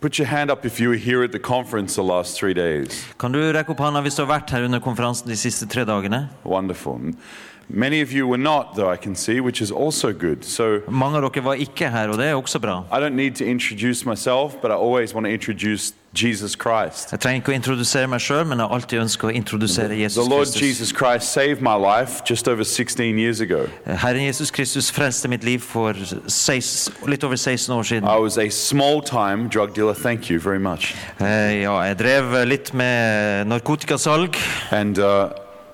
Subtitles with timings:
[0.00, 3.04] Put your hand up if you were here at the conference the last three days.
[3.18, 5.82] Kan du rekke opp hånda hvis du har vært her under konferansen de siste tre
[5.82, 6.28] dagene?
[6.46, 7.16] Wonderful.
[7.70, 10.44] Many of you were not, though, I can see, which is also good.
[10.44, 12.84] So Mange av dere var ikke her, og det er også bra.
[12.90, 17.12] I don't need to introduce myself, but I always want to introduce Jesus Christ.
[17.12, 20.28] Jeg trenger ikke å introdusere meg sjøl, men jeg alltid ønsket å introdusere The Jesus
[20.28, 20.62] Lord Kristus.
[20.62, 23.66] Jesus Christ saved my life just over 16 years ago.
[23.84, 28.08] Herren Jesus Kristus frelste mitt liv for 16, litt over 16 år siden.
[28.08, 29.92] I was a small time drug dealer.
[29.94, 30.94] Thank you very much.
[31.20, 34.36] Eh, Ja, jeg drev litt med narkotikasalg,
[34.72, 35.28] And uh,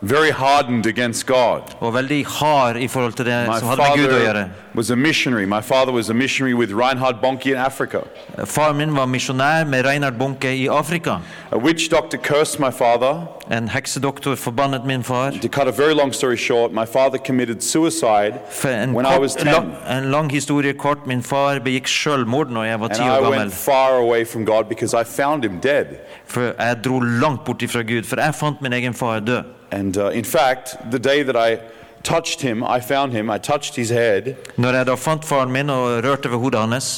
[0.08, 1.62] very hardened against God.
[1.80, 4.42] og veldig hard i forhold til det My som hadde med Gud å gjøre.
[4.44, 5.46] father was a missionary.
[5.46, 7.98] My father was a missionary with Reinhard Bonnke in Africa.
[8.44, 11.18] Faren min var misjonær med Reinhard Bunke i Afrika.
[11.52, 13.26] A witch doctor cursed my father.
[13.50, 15.30] En heksedoktor forbannet min far.
[15.30, 19.36] To cut a very long story short, my father committed suicide en, when I was
[19.36, 19.52] kort, 10.
[19.52, 21.06] lang, en lang historie kort.
[21.06, 23.50] Min far begikk selvmord når jeg var And ti I år went gammel.
[23.50, 25.86] far away from God because I found him dead.
[26.26, 29.44] For jeg dro langt bort ifra Gud, for jeg fant min egen far død.
[29.74, 31.58] and uh, in fact, the day that I
[32.02, 34.36] touched him, I found him, I touched his head.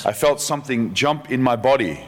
[0.04, 1.98] I felt something jump in my body.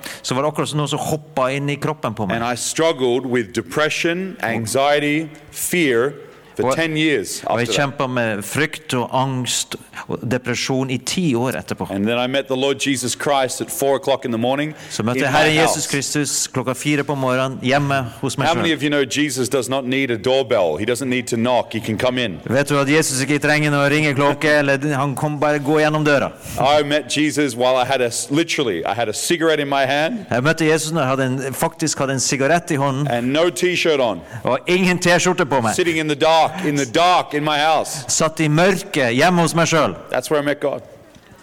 [2.35, 6.15] And I struggled with depression, anxiety, fear
[6.61, 9.77] for What- 10 years Og jeg kjempa med frykt og angst
[10.09, 11.87] og depresjon i ti år etterpå.
[11.91, 15.03] And then I met the Lord Jesus Christ at 4 o'clock in the morning Så
[15.03, 15.87] in møtte jeg my Herren Jesus.
[15.87, 19.69] Kristus klokka fire på morgenen hjemme hos meg How many of you know Jesus does
[19.69, 20.77] not need a doorbell?
[20.79, 21.73] He doesn't need to knock.
[21.73, 22.41] He can come in.
[22.45, 26.33] Vet du at Jesus ikke trenger noe ringeklokke, eller han kan bare gå gjennom døra.
[26.59, 30.25] I met Jesus while I had a literally I had a cigarette in my hand
[30.31, 33.49] Jeg møtte Jesus når jeg hadde en, faktisk hadde en sigarett i hånden and no
[33.51, 35.75] t-shirt on, og ingen T-skjorte på meg.
[35.75, 38.05] sitting in the dark, in the dark in my house.
[38.09, 39.97] Satt i mørket hjemme hos meg sjøl.
[40.11, 40.83] That's where I met God.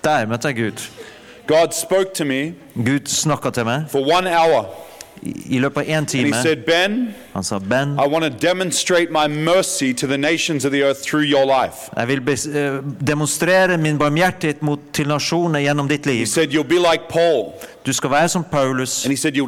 [0.03, 0.88] Der møtte jeg Gud.
[1.48, 4.66] God spoke to me Gud snakka til meg for one hour
[5.26, 6.34] i, løpet av én time.
[6.34, 10.72] said, "Ben, Han sa, Ben, I want to demonstrate my mercy to the nations of
[10.72, 12.73] the earth through your life." jeg vil eh,
[13.08, 16.26] demonstrere min barmhjertighet mot, til nasjonene gjennom ditt liv.
[16.26, 17.04] said, "You'll like
[17.86, 19.39] Du skal være som Paulus, said,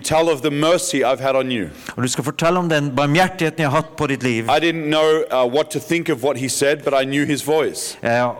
[1.96, 4.44] og du skal fortelle om den barmhjertigheten jeg har hatt på ditt liv.
[4.46, 7.48] I didn't know uh, what to think of what he said, but I knew his
[7.48, 7.98] voice.
[8.04, 8.32] Jeg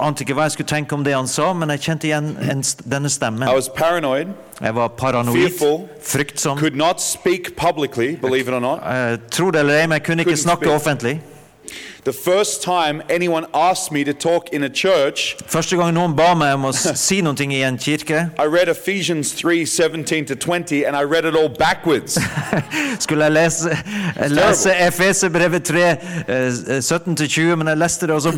[0.00, 2.62] ante ikke hva jeg skulle tenke om det han sa, men jeg kjente igjen en,
[2.90, 3.48] denne stemmen.
[3.76, 4.26] Paranoid,
[4.60, 6.58] Jeg var paranoid, fearful, fryktsom.
[6.58, 8.80] could not speak publicly, believe it or not.
[9.30, 10.74] Tror det eller ei, men jeg kunne ikke snakke speak.
[10.74, 11.20] offentlig.
[12.04, 16.34] The first time anyone asked me to talk in a church, Første gang noen ba
[16.34, 20.34] meg om å s- si noe i en kirke, I read Ephesians 3 17 to
[20.36, 22.18] 20, and I read it all backwards.
[23.00, 23.76] skulle jeg lese,
[24.28, 28.32] lese Efeserbrevet 3, eh, 17-20, men jeg leste det også I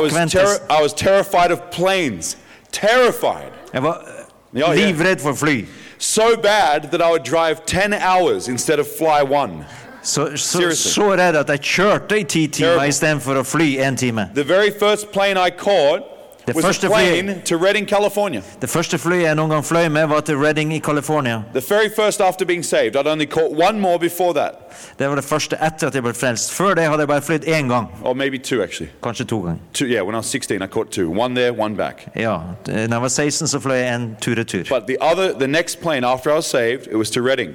[0.00, 0.32] was, bakvendt.
[0.32, 2.36] terri I was terrified of planes.
[2.72, 3.52] Terrified.
[3.74, 5.64] Jeg var livredd for fly.
[5.98, 9.64] So bad that I would drive 10 hours instead of fly one.
[10.02, 10.90] Så, så, Seriously.
[10.92, 12.88] så redd at jeg kjørte i ti timer Terrible.
[12.88, 14.28] istedenfor å fly én time.
[14.34, 16.02] The very first plane I caught
[16.46, 18.40] Det was første a plane to Redding, California.
[18.60, 21.42] Det første flyet jeg noen gang fløy med, var til Redding i California.
[21.54, 22.96] The very first after being saved.
[22.96, 24.54] I'd only caught one more before that,
[24.98, 26.50] Det var det første etter at jeg ble frelst.
[26.52, 27.86] Før det hadde jeg bare flydd én gang.
[28.04, 28.90] or maybe two actually.
[29.02, 29.58] Kanskje to ganger.
[29.72, 31.10] Two, yeah, when I was 16, I caught two.
[31.10, 32.06] One there, one back.
[32.16, 34.64] Ja, da jeg var 16, så fløy jeg en tur-retur.
[34.68, 37.50] But the other, the next plane after I was saved, it was to Reading.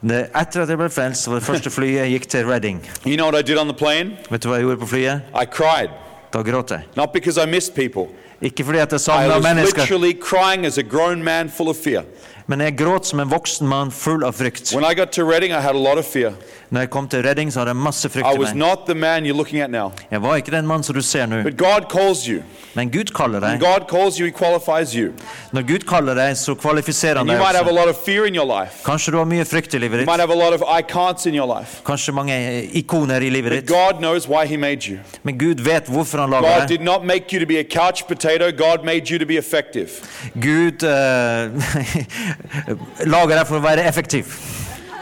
[0.00, 2.82] Det- Etter at jeg ble frelst, så var det første flyet gikk til Redding.
[3.06, 4.16] You know what I did on the plane?
[4.30, 5.20] Vet du hva jeg gjorde på flyet?
[5.34, 5.90] I cried.
[6.32, 6.80] Da gråt jeg.
[6.96, 8.06] Not because I missed people.
[8.42, 9.44] Ikke fordi at jeg I was
[9.74, 12.02] literally crying as a grown man full of fear.
[12.48, 14.72] Men jeg gråt som en voksen mann full av frykt.
[14.74, 16.32] When I got to Reading, I had a lot of fear.
[16.70, 18.56] Når jeg kom til Redding, så hadde jeg masse frykt I i meg.
[18.56, 19.92] not the man you're looking at now.
[20.10, 22.42] Jeg var ikke den mannen som du ser nå, But God calls you.
[22.74, 23.60] men Gud kaller When deg.
[23.60, 25.12] God calls you, He qualifies you.
[25.52, 27.80] Når Gud kaller deg, så kvalifiserer han you deg might have a også.
[27.80, 28.84] lot of fear in your life.
[28.84, 30.06] Kanskje du har mye frykt i livet You ditt.
[30.10, 31.80] might have a lot of I can'ts in your life.
[31.86, 32.36] Kanskje mange
[32.72, 33.68] ikoner i livet But ditt.
[33.68, 34.98] God knows why He made you.
[35.22, 36.68] Men Gud vet hvorfor han lager God deg.
[36.68, 38.50] did not make you to be a couch potato.
[38.52, 39.88] God made you to be effective.
[40.36, 41.48] Gud eh,
[43.14, 44.38] lager deg for å være effektiv.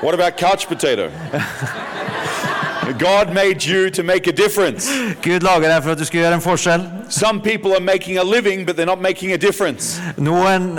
[0.02, 1.10] What about couch potato?
[2.98, 4.88] God made you to make a difference.
[5.22, 6.84] Gud lager deg for at du skal gjøre en forskjell.
[7.10, 9.98] Some people are making a living, but they're not making a difference.
[10.16, 10.78] Noen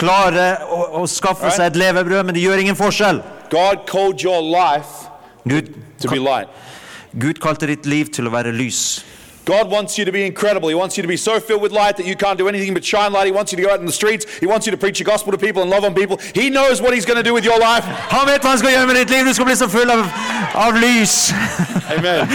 [0.00, 3.20] klarer å, å skaffe seg et levebrød, men det gjør ingen forskjell.
[3.52, 5.08] God called your life
[5.48, 6.48] Gud, to be light.
[7.18, 9.02] Gud kalte ditt liv til å være lys.
[9.48, 10.68] God wants you to be incredible.
[10.68, 12.84] He wants you to be so filled with light that you can't do anything but
[12.84, 13.24] shine light.
[13.24, 14.26] He wants you to go out in the streets.
[14.40, 16.18] He wants you to preach the gospel to people and love on people.
[16.34, 17.82] He knows what He's going to do with your life.
[18.12, 19.24] Han vet hva han skal gjøre med ditt liv!
[19.24, 20.04] Du skal bli så full av,
[20.54, 21.32] av lys!
[21.96, 22.28] Amen.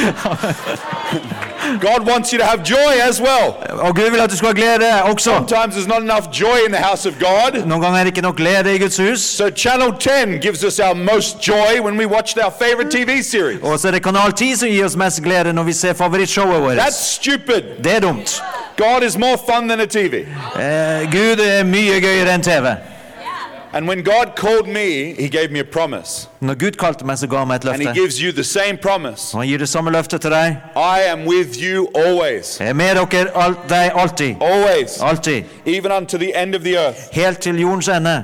[1.81, 3.48] God wants you to have joy as well.
[3.69, 5.24] Og Gud vil at du skal ha glede også.
[5.24, 7.65] Sometimes there's not enough joy in the house of God.
[7.65, 9.19] Noen ganger er det ikke nok glede i Guds hus.
[9.21, 13.60] So Channel 10 gives us our most joy when we watch our favorite TV series.
[13.63, 16.62] Og så er det Kanal 10 som gir oss mest glede når vi ser favorittshowet
[16.62, 16.77] vårt.
[16.77, 17.62] That's stupid.
[17.83, 18.44] Det er dumt.
[18.77, 20.13] God is more fun than a TV.
[20.15, 22.65] Eh, Gud er mye gøyere enn TV.
[23.73, 26.27] And when God called me, He gave me a promise.
[26.41, 28.77] Når Gud kalte meg, så ga han meg et And He gives you the same
[28.81, 30.57] promise Og han gir det samme løftet til deg.
[30.75, 32.59] I am with you always.
[32.59, 34.35] Jeg er med dere alt, deg alltid.
[34.41, 35.01] Always.
[35.01, 35.43] Alltid.
[35.65, 36.99] Even unto the end of the earth.
[37.11, 38.23] Helt til jordens ende.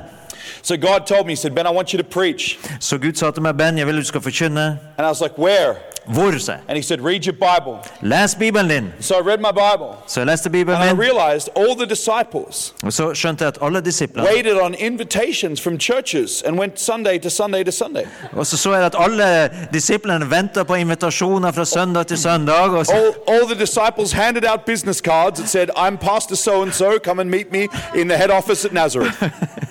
[0.61, 2.59] So God told me, He said, Ben, I want you to preach.
[2.79, 4.65] Så Gud sa til meg, Ben, jeg vil du skal forkynne.
[4.97, 5.75] And I was like, Where?
[6.09, 6.29] Hvor.
[6.67, 7.79] And He said, Read your Bible.
[8.01, 8.93] Les Bibelen din.
[8.99, 9.97] So I read my Bible.
[10.07, 13.57] Så jeg leste And I min, realized all the disciples og så skjønte jeg at
[13.61, 18.03] alle disiplene waited on invitations from churches and went Sunday to Sunday to Sunday.
[18.31, 22.53] Og så så jeg at alle disiplene venta på invitasjoner fra søndag til søndag.
[22.53, 26.61] Og, så, All, all the disciples handed out business cards that said, I'm Pastor so
[26.61, 29.23] and so, come and meet me in the head office at Nazareth.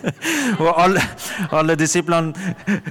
[0.66, 1.00] og alle,
[1.52, 2.34] alle disiplene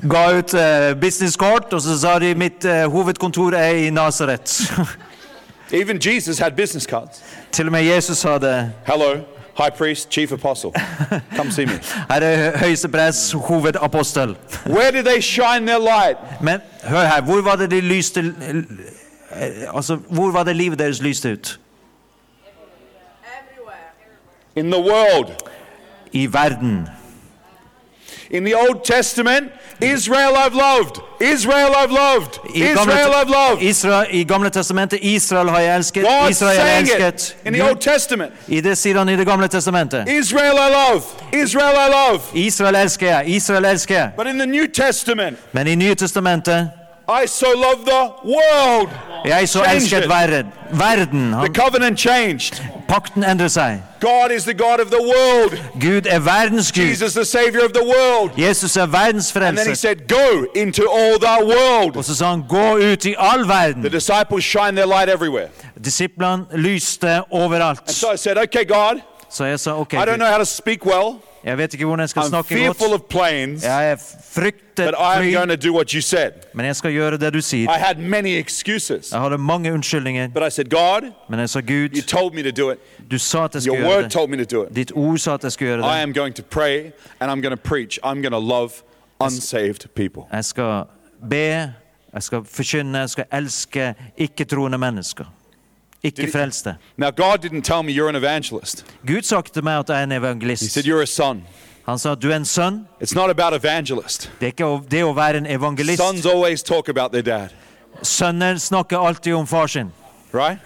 [0.10, 4.72] ga ut uh, businesskort, og så sa de mitt eh, hovedkontor er i Nasaret.
[5.72, 7.24] Even Jesus had business cards.
[7.51, 8.72] til og med Jesus hadde.
[8.88, 9.13] Hello,
[9.57, 10.72] high priest, chief apostle.
[11.36, 11.72] Come see me.
[12.12, 14.38] Her er høyestepress, hovedapostel.
[14.75, 16.18] Where did they shine their light?
[16.42, 18.19] Men hør her, hvor var det de lyste
[18.50, 21.60] eh, Altså, hvor var det livet deres lyste ut?
[23.24, 23.75] Everywhere.
[24.56, 25.31] In the world.
[26.12, 26.88] I verden.
[28.32, 29.52] In the Old Testament,
[29.82, 31.00] Israel I've loved.
[31.22, 32.40] Israel I've loved.
[32.56, 33.62] Israel I've loved.
[33.62, 36.04] Israel, I Gamle testamentet Israel har jeg elsket.
[36.04, 37.14] God Israel har jeg elsket.
[37.14, 38.34] it in the Old Testament.
[38.48, 40.10] I det sier han i det gamle testamentet.
[40.10, 41.02] Israel I love.
[41.34, 42.22] Israel I love.
[42.34, 43.24] Israel elsker jeg.
[43.28, 44.12] Israel elsker jeg.
[44.18, 46.70] But in the New Testament, Men i Nye testamentet
[47.09, 48.89] I so love the world.
[49.25, 50.51] Jeg så elsket verden.
[50.71, 51.31] Verden.
[51.31, 52.63] The covenant changed.
[52.88, 53.81] pakten endrer seg.
[54.00, 55.51] God is the God of the world.
[55.81, 56.83] Gud er verdens Gud.
[56.83, 58.31] Jesus, the Savior of the world.
[58.38, 61.98] Jesus er verdens And then he said, Go into all the world.
[61.98, 63.44] Og så sa han, gå ut i all
[63.74, 65.48] The disciples shine their light everywhere.
[65.86, 67.92] Disiplene lyste overalt.
[67.92, 70.86] So I said, Okay, God, Så jeg sa, ok, I don't know how to speak
[70.86, 71.19] well.
[71.48, 73.02] Jeg vet ikke hvordan jeg skal I'm snakke fearful godt.
[73.02, 73.98] of planes, Jeg
[74.34, 76.32] frykter but I'm fly, going to do what you said.
[76.54, 77.70] men jeg skal gjøre det du sier.
[77.70, 81.60] I had many excuses, Jeg hadde mange unnskyldninger, but I said, God, men jeg sa,
[81.60, 82.78] you Gud, told me to do it.
[83.12, 84.12] du sa at jeg Your skulle gjøre word det.
[84.12, 84.76] told me to do it.
[84.76, 86.04] Ditt ord sa at jeg skulle gjøre I det.
[86.04, 88.00] am going to pray and I'm going to preach.
[88.04, 88.72] I'm going to love
[89.20, 90.22] unsaved people.
[90.34, 90.84] Jeg skal
[91.30, 91.74] be,
[92.14, 95.26] jeg skal forkynne, jeg skal elske ikke-troende mennesker.
[96.04, 96.76] Ikke frelste.
[96.98, 98.86] Now, God didn't tell me you're an evangelist.
[99.08, 101.44] Gud sa ikke til meg at jeg er en He said, You're a son.
[101.88, 102.88] Han sa du er en sønn.
[103.02, 104.32] It's not about evangelist.
[104.40, 106.02] Det er ikke det å være en evangelist.
[106.02, 107.50] Sons always talk about their dad,
[108.04, 109.92] Sønner snakker alltid om far sin.
[110.34, 110.60] right?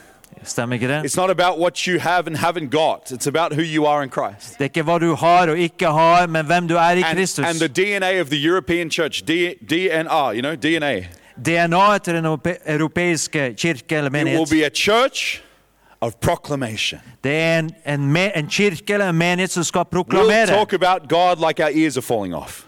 [0.44, 1.06] Stemmer ikke det?
[1.06, 3.12] It's not about what you have and haven't got.
[3.12, 4.58] It's about who you are in Christ.
[4.58, 7.20] Det er ikke hva du har og ikke har, men hvem du er i And,
[7.46, 11.08] and the DNA of the European church, D, DNR, you know, DNA,
[11.38, 14.50] DNA til den europe- europeiske kirke eller menighet.
[14.50, 15.42] be a church
[16.02, 17.00] of proclamation.
[17.24, 20.48] Det er en, en, en kirke eller en menighet som skal proklamere.
[20.48, 20.68] We'll
[21.48, 22.64] like.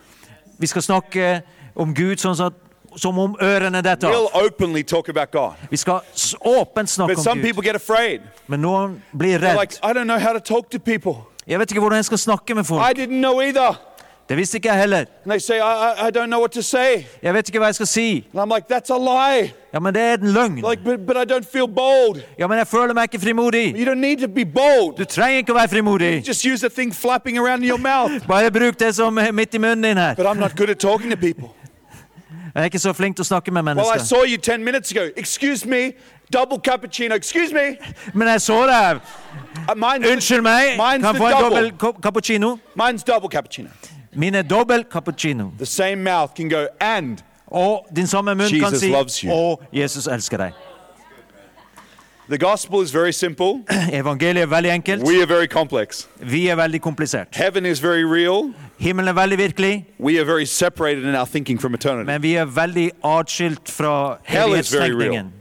[0.60, 1.42] Vi skal snakke
[1.75, 2.54] om Gud sånn at,
[2.95, 4.13] som om ørene detter av.
[4.13, 5.54] We'll.
[5.69, 6.00] Vi skal
[6.45, 7.44] åpent snakke But om Gud.
[7.45, 8.21] people get afraid.
[8.48, 9.57] Men noen blir redd.
[9.59, 9.80] like,
[10.45, 11.18] to to.
[11.48, 12.81] Jeg vet ikke hvordan jeg skal snakke med folk.
[14.27, 14.29] Didn't know either.
[14.29, 14.97] Det visste ikke jeg heller.
[14.97, 17.06] And they say, I, I, I don't know what to say.
[17.23, 18.27] Jeg vet ikke hva jeg skal si.
[18.33, 19.53] And I'm like, that's a lie.
[19.73, 20.56] Ja, men det er en løgn.
[20.56, 22.21] Like, but, but I don't feel bold.
[22.39, 23.75] Ja, men jeg føler meg ikke frimodig.
[23.75, 24.97] You don't need to be bold.
[24.97, 26.27] Du trenger ikke å være frimodig.
[26.27, 28.27] Just use the thing flapping around in your mouth.
[28.27, 30.15] Bare bruk det som er midt i munnen din her.
[30.15, 31.49] But I'm not good at talking to people.
[32.56, 34.06] Jeg er ikke så flink til å snakke med Well, I mennesker.
[34.06, 35.09] saw you 10 minutes ago.
[35.18, 35.94] Excuse me,
[36.33, 37.15] double cappuccino.
[37.15, 37.77] Excuse me.
[38.13, 38.99] Men jeg så deg.
[39.69, 40.77] Uh, mine's, Unnskyld meg.
[40.77, 41.69] Mine's Kan the få en double.
[41.71, 42.59] dobbel cappuccino?
[42.75, 43.69] Mine's double cappuccino.
[44.15, 45.51] Min er dobbel cappuccino.
[45.57, 47.17] The same mouth can go, and
[47.53, 49.31] Og din samme munn kan Jesus si loves you.
[49.31, 50.53] Å, Jesus elsker deg.
[52.29, 53.61] the gospel is very simple.
[53.93, 55.03] Evangeliet er veldig enkelt.
[55.03, 56.07] We are very complex.
[56.19, 57.27] Vi er veldig komplisert.
[57.35, 58.53] Heaven is very real.
[58.79, 62.05] Himmelen er veldig virkelig, We are very separated in our thinking from eternity.
[62.05, 65.31] men vi er veldig atskilt fra Hell is very evighetstenkningen.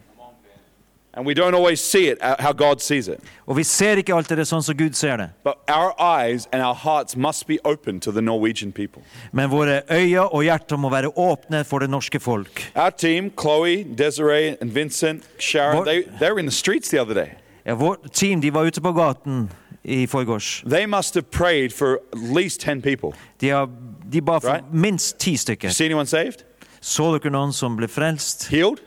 [1.14, 3.20] And we don't always see it uh, how God sees it.
[3.46, 5.26] Og vi ser ikke alltid det sånn som Gud ser det.
[5.44, 9.02] But our eyes and our hearts must be open to the Norwegian people.
[9.32, 12.72] Men våre øyne og hjerter må være åpne for det norske folk.
[12.74, 17.00] Our team, Chloe, Desiree, and Vincent, Sharon, What- they, they were in the streets the
[17.02, 17.30] other day.
[17.66, 19.50] Ja, vårt team de var ute på gaten
[19.84, 20.64] i forgårs.
[20.70, 23.12] They must have prayed for at least 10 people.
[23.40, 23.68] De, har,
[24.12, 24.64] de ba for Right.
[24.72, 25.68] minst ti stykker.
[25.70, 26.42] See anyone saved?
[26.80, 28.48] Så dere noen som ble frelst?
[28.50, 28.80] Healed?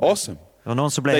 [0.00, 0.38] Awesome.
[0.68, 1.14] Var noen som ble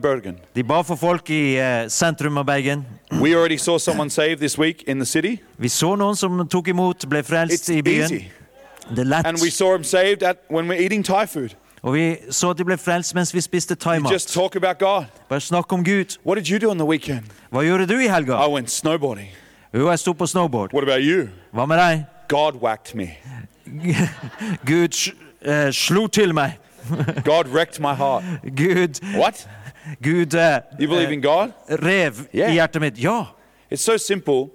[0.00, 0.36] Bergen.
[0.54, 2.84] De ba for folk i uh, sentrum av Bergen.
[3.12, 5.38] We already saw someone saved this week in the city.
[5.58, 8.12] Vi så noen som tok imot, ble frelst It's i byen.
[8.12, 8.28] easy.
[8.90, 9.26] Det er lett.
[11.82, 14.12] Og vi så at de ble frelst mens vi spiste thaimat.
[15.30, 16.18] Bare snakk om Gud.
[17.50, 18.36] Hva gjorde du i helga?
[19.72, 20.74] Jo, jeg sto på snowboard.
[21.54, 22.04] Hva med deg?
[24.70, 24.92] Gud
[25.40, 26.58] eh, slo til meg.
[27.24, 28.24] God wrecked my heart.
[28.54, 29.46] Gud, What?
[30.02, 31.52] Gud eh, You believe in God?
[31.68, 32.50] rev Yeah.
[32.50, 32.98] i hjertet mitt.
[32.98, 33.24] Ja.
[33.70, 34.50] It's so simple.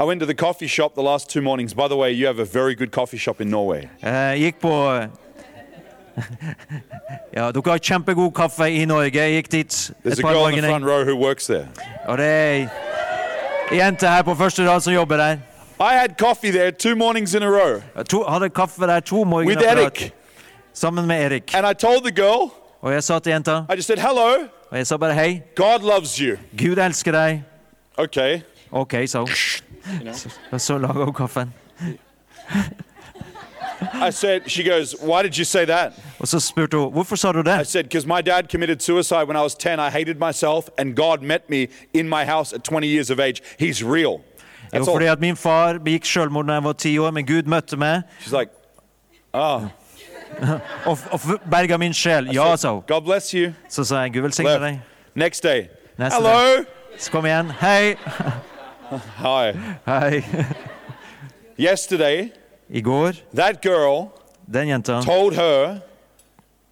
[0.00, 1.74] I went to the coffee shop the last two mornings.
[1.74, 3.88] By the way, you have a very good coffee shop in Norway.
[4.02, 4.70] Jeg gikk på
[7.36, 9.18] Ja, dere har kjempegod kaffe i Norge.
[9.18, 9.70] Jeg gikk dit
[10.04, 11.68] There's et a par girl in the front row who works there.
[12.06, 12.68] Og det er
[13.72, 15.36] ei jente her på første rad som jobber der.
[15.80, 19.56] I had coffee there two mornings in a row to, hadde kaffe der to morgener
[19.56, 20.12] with på rad, Eric.
[20.74, 21.54] Sammen med Erik.
[21.54, 22.50] And I told the girl,
[22.82, 25.40] Og jeg sa til jenta, I just said, hello, og jeg sa bare hei.
[25.56, 26.36] God loves you.
[26.58, 27.42] Gud elsker deg.
[27.96, 28.40] Okay.
[28.72, 29.28] OK, sa hun.
[30.14, 30.28] Så,
[30.58, 31.52] så laga hun kaffen.
[33.92, 35.92] I said, she goes, why did you say that?
[36.18, 39.36] Og så spurte hun hvorfor sa du I said, because my dad committed suicide when
[39.36, 39.80] I was 10.
[39.80, 43.42] I hated myself, and God met me in my house at 20 years of age.
[43.58, 44.20] He's real.
[44.72, 44.94] Jo, That's all.
[44.94, 48.02] fordi at min far begikk selvmord da jeg var ti år, men Gud møtte meg
[48.20, 48.50] She's like,
[49.32, 49.62] oh.
[50.86, 52.28] Og, og berga min sjel.
[52.34, 52.56] Ja,
[53.34, 53.52] you.
[53.68, 54.80] Så sa jeg Gud velsigne deg.
[55.14, 55.68] Next day.
[55.98, 56.64] Neste Hello.
[56.98, 57.50] Så kom igjen.
[57.60, 57.94] Hei.
[59.24, 59.52] Hi.
[59.86, 60.24] Hei.
[61.58, 62.30] Yesterday,
[62.68, 64.10] I går, that girl
[64.54, 65.76] den jenta told her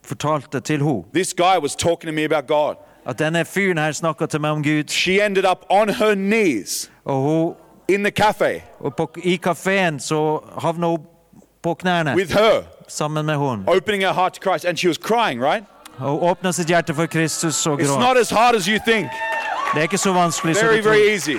[0.02, 2.74] fortalte til henne this guy was talking to me about God.
[3.06, 4.88] at denne fyren her snakka til meg om Gud.
[4.88, 7.54] She ended up on her knees Og, hun,
[7.88, 10.98] in the cafe og på, i kafeen så havna hun
[11.62, 15.42] på knærne with her, sammen med opening her heart to Christ, and she was crying,
[15.44, 15.64] right?
[15.98, 19.08] Og hun åpna sitt hjerte for Kristus og It's not as hard as you think.
[19.74, 20.90] Det er ikke så vanskelig som Very, du tror.
[20.92, 21.36] very easy.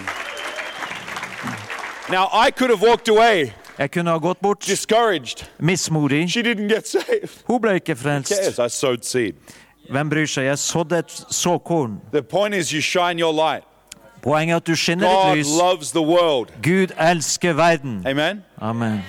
[2.09, 5.45] Now, I could have walked away Jeg kunne ha gått bort discouraged.
[5.59, 6.29] mismodig.
[6.29, 7.29] She didn't get saved.
[7.47, 7.95] Hun ble ikke
[8.47, 8.59] Yes.
[8.59, 9.33] I sowed seed.
[9.89, 10.43] Hvem bryr seg?
[10.45, 11.99] Jeg sådde et såkorn.
[12.13, 13.63] The point is, you shine your light.
[14.23, 15.47] Poenget er at du skinner ditt God lys.
[15.61, 16.49] loves the world.
[16.63, 18.03] Gud elsker verden.
[18.07, 18.43] Amen.
[18.61, 19.03] Amen.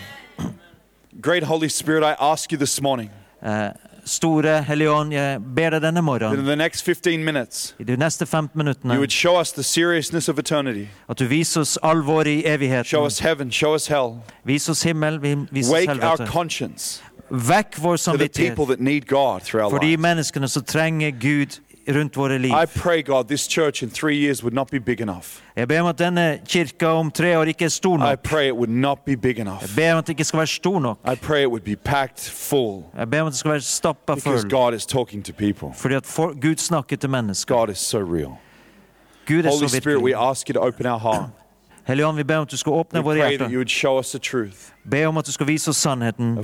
[1.23, 3.11] Great Holy Spirit, I ask you this morning,
[3.47, 3.71] Eh,
[4.05, 8.51] store Hellige jeg ber deg denne morgenen, the next 15 minutes, i de neste 15
[8.55, 9.37] you minuttene, show
[11.09, 13.07] at du viser oss alvoret i Show evigheten.
[13.07, 14.23] us heaven, show us hell.
[14.45, 15.19] Vis oss himmel,
[15.53, 16.27] vis oss helvete.
[17.31, 18.57] Vekk vår samvittighet
[19.71, 22.51] for de menneskene som trenger Gud rundt våre liv.
[22.51, 22.67] God.
[25.57, 28.09] Jeg ber om at denne kirka om tre år ikke er stor nok.
[28.09, 30.99] Jeg ber om at det ikke skal være stor nok.
[32.97, 34.51] Jeg ber om at det skal være stappa full.
[35.77, 37.55] Fordi at for, Gud snakker til mennesker.
[37.55, 38.33] God is so real.
[39.27, 40.15] Gud er Holy så virkelig.
[40.17, 41.31] ask you to open our heart.
[41.87, 43.49] Hellige Ånd, vi ber om at du skal åpne våre hjerter.
[44.91, 46.39] Be om at du skal vise oss sannheten,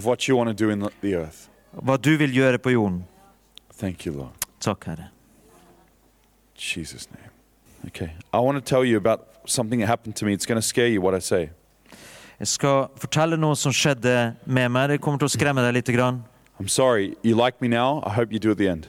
[1.72, 3.02] hva du vil gjøre på jorden.
[4.60, 5.08] Takk, Herre.
[6.60, 7.30] Jesus' name.
[7.86, 8.12] Okay.
[8.32, 10.32] I want to tell you about something that happened to me.
[10.34, 11.50] It's going to scare you what I say.
[12.40, 14.88] Jeg skal fortelle noe som skjedde med meg.
[14.88, 15.90] Det kommer til å skremme deg litt.
[15.96, 16.22] Grann.
[16.60, 17.16] I'm sorry.
[17.22, 18.02] You like me now?
[18.06, 18.88] I hope you do at the end.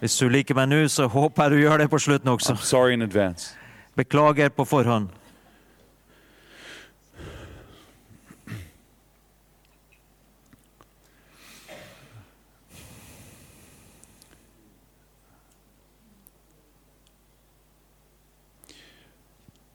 [0.00, 2.52] Hvis du liker meg nå, så håper jeg du gjør det på slutten også.
[2.52, 3.54] I'm sorry in advance.
[3.96, 5.08] Beklager på forhånd.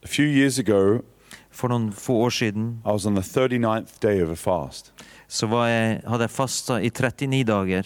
[0.07, 1.01] A few years ago,
[1.51, 4.91] For noen få år siden I was on the 39th day of a fast.
[5.27, 7.83] så var jeg, hadde jeg fasta i 39 dager.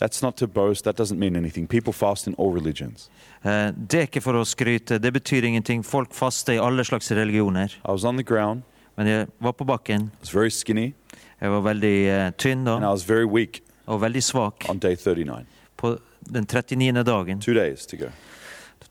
[0.00, 1.68] That's not to boast, that doesn't mean anything.
[1.68, 3.10] People fast in all religions.
[3.44, 5.84] Eh, Det er ikke for å skryte, det betyr ingenting.
[5.84, 7.68] Folk faster i alle slags religioner.
[7.88, 8.62] I was on the ground,
[8.96, 10.00] Men jeg var på bakken.
[10.02, 10.94] I was very skinny,
[11.40, 14.68] Jeg var veldig eh, tynn and I da, was very weak og veldig svak.
[14.68, 15.46] on day 39.
[15.76, 15.98] På
[16.32, 17.04] den 39.
[17.04, 17.40] dagen.
[17.40, 18.06] Two days to go.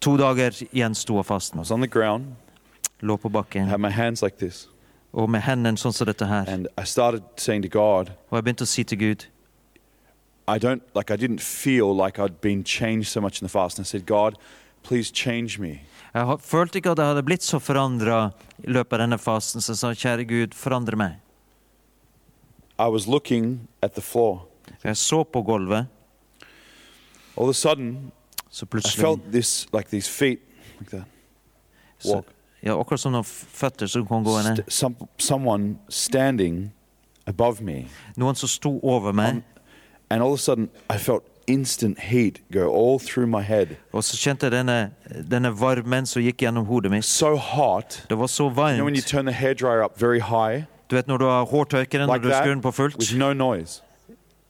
[0.08, 1.58] To dager gjensto av fasten.
[1.60, 2.36] I was on the ground,
[3.02, 3.68] Lå på bakken.
[3.68, 4.68] had my hands like this,
[5.14, 6.46] Og med hendene sånn som dette her.
[6.48, 9.26] and I started saying to God, Og jeg begynte å si til Gud
[10.48, 13.80] I don't like I didn't feel like I'd been changed so much in the fast.
[13.80, 14.36] And I said, God,
[14.82, 15.82] please change me.
[16.14, 18.32] Jeg har- følte ikke at jeg hadde blitt så forandra
[18.64, 21.16] i løpet av denne fasten, så jeg sa kjære Gud, forandre meg.
[22.80, 24.46] I was looking at the floor.
[24.86, 25.88] Jeg så på gulvet,
[27.38, 28.12] All of a sudden,
[28.50, 30.39] så I felt this like these feet
[30.80, 31.06] like that.
[32.00, 32.25] så, Walk.
[32.63, 34.51] ja, Akkurat som noen føtter som kom gående.
[34.68, 36.72] St- some someone standing
[37.27, 37.86] above me,
[38.18, 39.44] Noen som sto over meg, um,
[40.10, 43.68] and all of a sudden I felt instant heat go all through my head.
[43.94, 44.92] Og så kjente denne,
[45.32, 47.06] denne varmen som gikk gjennom hodet mitt.
[47.06, 48.06] So hot.
[48.10, 51.08] Det var så You know when you turn the hairdryer up very high, Du vet
[51.08, 53.82] når du har hårtørkeren, når du skrur den på that, with no noise.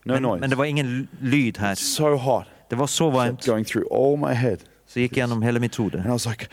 [0.05, 0.39] No Men, noise.
[0.41, 1.75] men det var ingen lyd her.
[1.75, 2.45] so hot.
[2.69, 4.57] Det var så varmt, going through all my head.
[4.87, 5.97] så gikk gjennom hele mitt hode.
[5.97, 6.47] And I was like,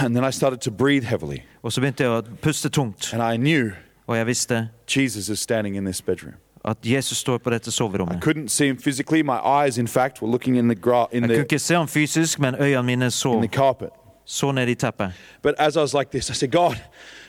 [0.00, 1.38] and then I started to breathe heavily.
[1.62, 3.70] Og så begynte jeg å puste tungt, And I knew
[4.06, 6.34] og jeg visste Jesus is standing in this bedroom.
[6.64, 9.22] at Jesus står på dette I couldn't see him physically.
[9.22, 11.74] My eyes, in fact, were looking in the, gra- in Jeg kunne the, ikke se
[11.74, 13.88] ham fysisk, men øynene mine in the carpet.
[14.24, 15.12] så ned i teppet.
[15.42, 16.76] But as I was like this, I said, God,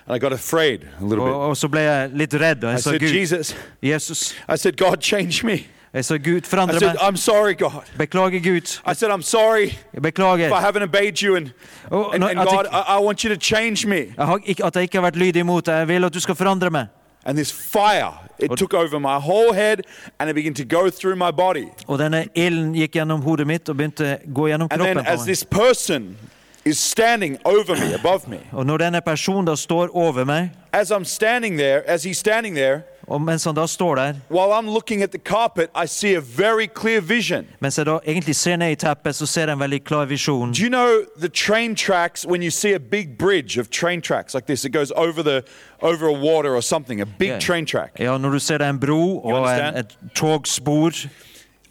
[0.07, 1.33] and I got afraid a little bit.
[1.33, 4.35] og så ble jeg litt redd, og I sa said, Gud, Jesus, Jesus.
[4.49, 5.57] I said, God, change me.
[5.93, 6.97] Jeg sa Gud, forandre said, meg.
[7.01, 7.83] I'm sorry, God.
[7.97, 8.79] Beklager, Gud.
[8.85, 10.51] I said, I'm sorry Jeg if beklager.
[10.51, 11.35] I haven't obeyed you.
[11.35, 11.51] And,
[11.89, 13.97] Og, and, and God, jeg, I, I want you to change me.
[14.17, 15.75] jeg har ikke, at jeg ikke har vært lydig imot deg.
[15.75, 16.85] Jeg vil at du skal forandre meg.
[17.25, 19.81] And this fire, it took over my whole head
[20.19, 21.67] and it began to go through my body.
[21.87, 25.43] Og denne ilden gikk gjennom hodet mitt og begynte gå gjennom And then as this
[25.43, 26.17] person
[26.65, 30.91] is standing over me, above me, Og når denne personen da står over meg, as
[30.91, 34.69] I'm standing there, as he's standing there, og mens han da står der, while I'm
[34.73, 37.45] looking at the carpet, I see a very clear vision.
[37.59, 40.51] mens jeg da egentlig ser ned i teppet, så ser jeg en veldig klar visjon.
[40.53, 44.33] Do you know the train tracks when you see a big bridge of train tracks
[44.33, 44.65] like this?
[44.65, 45.43] It goes over the
[45.81, 47.39] over a water or something, a big Yeah.
[47.39, 47.91] train track.
[47.99, 50.91] Ja, når du ser er en bro og en, et togspor,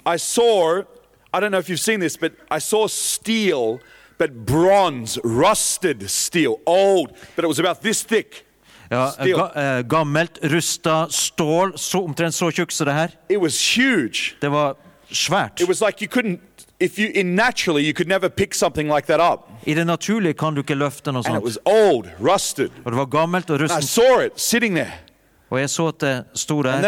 [0.06, 0.78] I saw,
[1.34, 3.78] I don't know if you've seen this, but I saw steel,
[4.18, 8.44] but bronze, rusted steel, old, but it was about this thick.
[8.90, 9.04] Ja,
[9.36, 13.08] ga, eh, gammelt, rusta stål, så, omtrent så tjukk som det her.
[14.40, 14.74] Det var
[15.12, 15.60] svært.
[15.86, 16.08] Like you
[17.18, 17.36] like.
[19.66, 21.58] I det naturlige kan du ikke løfte noe sånt.
[21.66, 22.08] old.
[22.84, 23.84] Og det var gammelt og rustent.
[25.50, 26.80] Og jeg så at det sto der,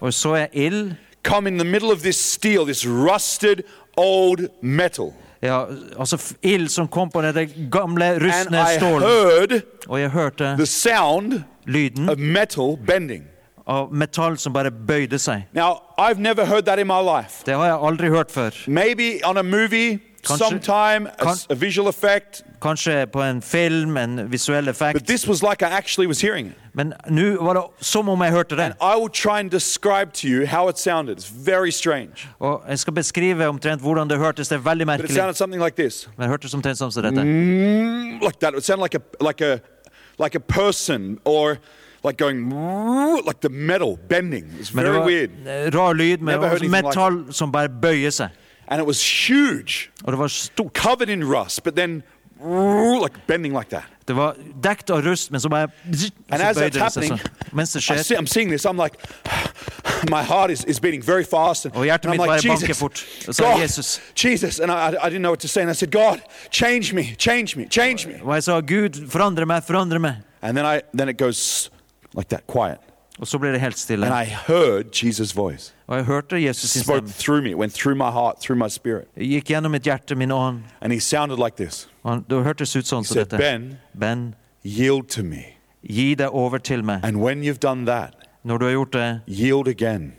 [0.00, 0.92] og så jeg ild.
[1.22, 3.62] come in the middle of this steel, this rusted
[3.96, 5.14] old metal.
[5.42, 5.64] Ja,
[5.98, 9.64] altså ild som kom på det gamle, rustne stålet.
[9.88, 10.56] Og jeg hørte
[11.66, 13.24] lyden of metal bending.
[13.70, 15.44] av metall som bare bøyde seg.
[15.54, 17.44] Now, I've never heard that in my life.
[17.46, 18.56] Det har jeg aldri hørt før.
[18.66, 24.30] Maybe on a movie, Kanskje- sometime, a, a visual effect, Kanskje på en film, en
[24.32, 25.06] visuell but effekt.
[25.06, 26.52] this was like I actually was hearing it.
[26.74, 28.60] Men nå var det som om jeg hørte det.
[28.64, 31.18] And I will try and describe to you how it sounded.
[31.18, 32.28] It's very strange.
[32.38, 34.48] Og jeg skal beskrive omtrent hvordan det hørtes.
[34.48, 35.14] Det er veldig But it merkelig.
[35.16, 36.08] sounded something like this.
[36.18, 37.22] Men det hørtes omtrent sånn som dette.
[37.24, 38.54] Mm, like that.
[38.54, 39.58] It sounded like a like a
[40.22, 41.56] like a person or
[42.04, 42.50] like going
[43.26, 44.44] like the metal bending.
[44.60, 45.30] It's Men very weird.
[45.74, 48.28] rar lyd med metall like som bare bøyer seg.
[48.70, 50.74] And it was huge, Og det var stort.
[50.74, 52.02] covered in rust, but then
[53.02, 53.84] like bending like that.
[54.06, 55.68] Det var dekt av rust, men så bare
[56.30, 57.20] And as that's happening.
[57.52, 58.02] Mens det skjer.
[58.02, 58.64] see, I'm seeing this.
[58.66, 58.96] I'm like,
[60.10, 61.66] my heart is, is beating very fast.
[61.66, 63.06] And, Og hjertet and I'm mitt like, bare banker Jesus, fort.
[63.28, 64.00] Og så er God, Jesus.
[64.16, 64.60] Jesus.
[64.60, 65.62] And I, I didn't know what to say.
[65.62, 68.14] And I said, God, change me, change me, change me.
[68.22, 70.14] Og jeg sa, Gud, forandre meg, forandre meg.
[70.42, 71.70] And then I then it goes
[72.14, 72.78] like that, quiet.
[73.20, 74.06] Og så ble det helt stille.
[74.06, 75.72] And I heard Jesus' voice.
[75.86, 77.12] Og jeg hørte Jesus sin Spoke stemme.
[77.18, 79.08] through me, went through my heart, through my spirit.
[79.16, 80.62] Gikk gjennom mitt hjerte, min ånd.
[80.80, 81.88] And he sounded like this.
[82.02, 83.38] Og han- det hørtes ut sånn He som said, dette.
[83.38, 85.44] Ben, Ben, yield to me.
[85.88, 87.00] gi deg over til meg.
[87.04, 90.12] And when you've done that, Når du har gjort det, yield again.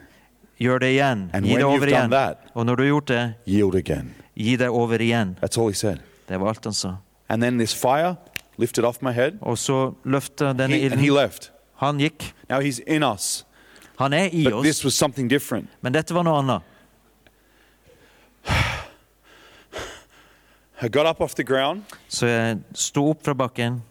[0.59, 1.29] gjør det igjen.
[1.33, 2.09] And Gi when you've over done igjen.
[2.11, 4.13] that- Og når du har gjort det, Yield again.
[4.37, 5.37] gi deg over igjen.
[5.41, 5.99] That's all he said.
[6.29, 6.95] Det var alt han sa.
[7.29, 8.15] And then this fire
[8.57, 9.31] lifted off my head.
[9.41, 11.15] Og så løfta denne He, and he ilden.
[11.23, 11.51] left.
[11.81, 12.31] Han gikk.
[12.49, 13.43] Now he's in us.
[13.99, 15.69] Han er i But oss, this was something different.
[15.81, 16.61] men dette var noe annet.
[20.83, 23.81] I got up off the ground Så jeg sto opp fra bakken.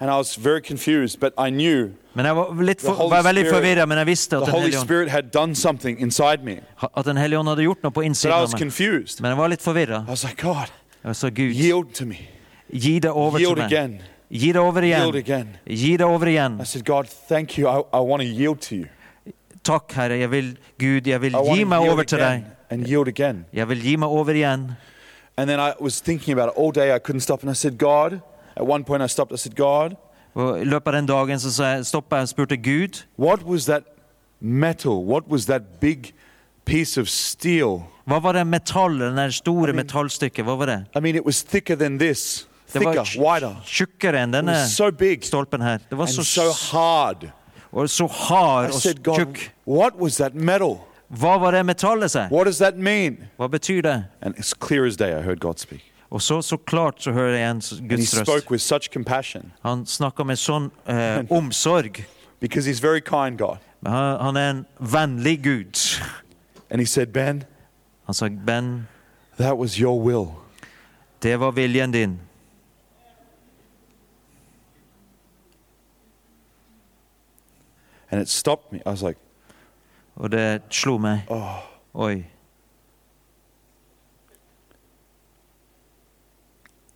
[0.00, 3.44] and I was very confused, but I knew Men jeg var, litt for, var veldig
[3.50, 6.44] forvirra, men jeg visste at the Den Holy hellige ånd, Spirit had done something inside
[6.44, 6.60] me.
[6.96, 8.60] at den hellige ånd hadde gjort noe på But innsiden I av was meg.
[8.60, 9.20] confused.
[9.22, 10.02] Men jeg var litt forvirra.
[10.06, 10.70] I was like, God,
[11.04, 12.18] Jeg sa Gud, yield to me.
[12.72, 13.72] gi det over til Yield meg.
[13.72, 14.00] again.
[14.30, 15.24] Gi det over Yield igjen.
[15.24, 15.48] again.
[15.66, 16.60] Gi det over igjen.
[16.60, 17.68] I said, God, thank you.
[17.68, 18.86] I, I want to yield to you.
[19.64, 20.18] Takk, Herre.
[20.18, 22.44] Jeg vil, Gud, jeg vil I gi meg over til deg.
[22.70, 23.44] and yield again.
[23.52, 24.70] Jeg vil gi meg over igjen.
[25.36, 26.94] And then I was thinking about it all day.
[26.94, 27.42] I couldn't stop.
[27.42, 28.20] And I said, God,
[28.56, 29.32] at one point I stopped.
[29.32, 29.96] I said, God,
[30.34, 31.50] Og I løpet av den dagen så
[31.86, 33.84] stoppa jeg og spurte Gud what was that
[34.40, 35.04] metal?
[35.04, 36.12] What was that big
[36.64, 37.84] piece of steel?
[38.06, 40.44] hva var det metallet, det store I mean- metallstykket.
[40.44, 40.78] Hva var det?
[40.96, 42.94] I mean, it was thicker than this, Det var
[43.70, 44.54] tjukkere enn denne
[45.24, 45.80] stolpen her.
[45.90, 47.28] Det var så, so hard.
[47.72, 48.80] og så hard og
[49.18, 49.44] tjukk.
[51.14, 52.10] Hva var det metallet,
[52.76, 53.16] mean?
[53.38, 53.96] Hva betyr det?
[56.10, 58.26] Og så, så klart så hører jeg he Guds røst.
[59.62, 62.02] Han snakker med sånn eh, omsorg.
[63.02, 63.40] kind,
[63.86, 65.80] Han, han er en vennlig Gud.
[66.86, 67.44] Said, Ben,
[68.06, 68.86] Han sa, Ben,
[71.22, 72.18] det var viljen din.
[78.10, 78.80] And it stopped me.
[78.86, 79.18] I was like,
[80.16, 81.20] Og det slo meg.
[81.30, 81.62] oh,
[81.94, 82.24] Oi.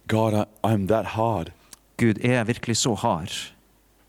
[0.08, 1.52] God, I, I'm that hard.
[1.96, 3.52] Gud, er jeg virkelig så hard?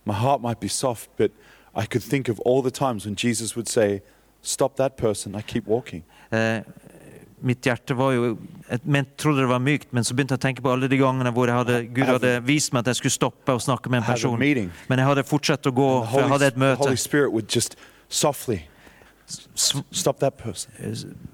[0.05, 1.31] My heart might be soft, but
[1.75, 3.99] I could think of all the times when Jesus would say,
[4.41, 6.03] Stop that person, I keep walking.
[6.31, 6.61] Eh,
[7.45, 8.37] mitt hjerte var jo
[8.69, 10.97] Jeg men, trodde det var mykt, men så begynte jeg å tenke på alle de
[10.99, 14.09] gangene hvor hadde, Gud hadde vist meg at jeg skulle stoppe og snakke med en
[14.11, 14.37] person.
[14.37, 16.83] Men jeg hadde fortsatt å gå, for jeg hadde et møte.
[16.83, 18.61] Holy Spirit would just softly
[19.91, 20.71] stop that person.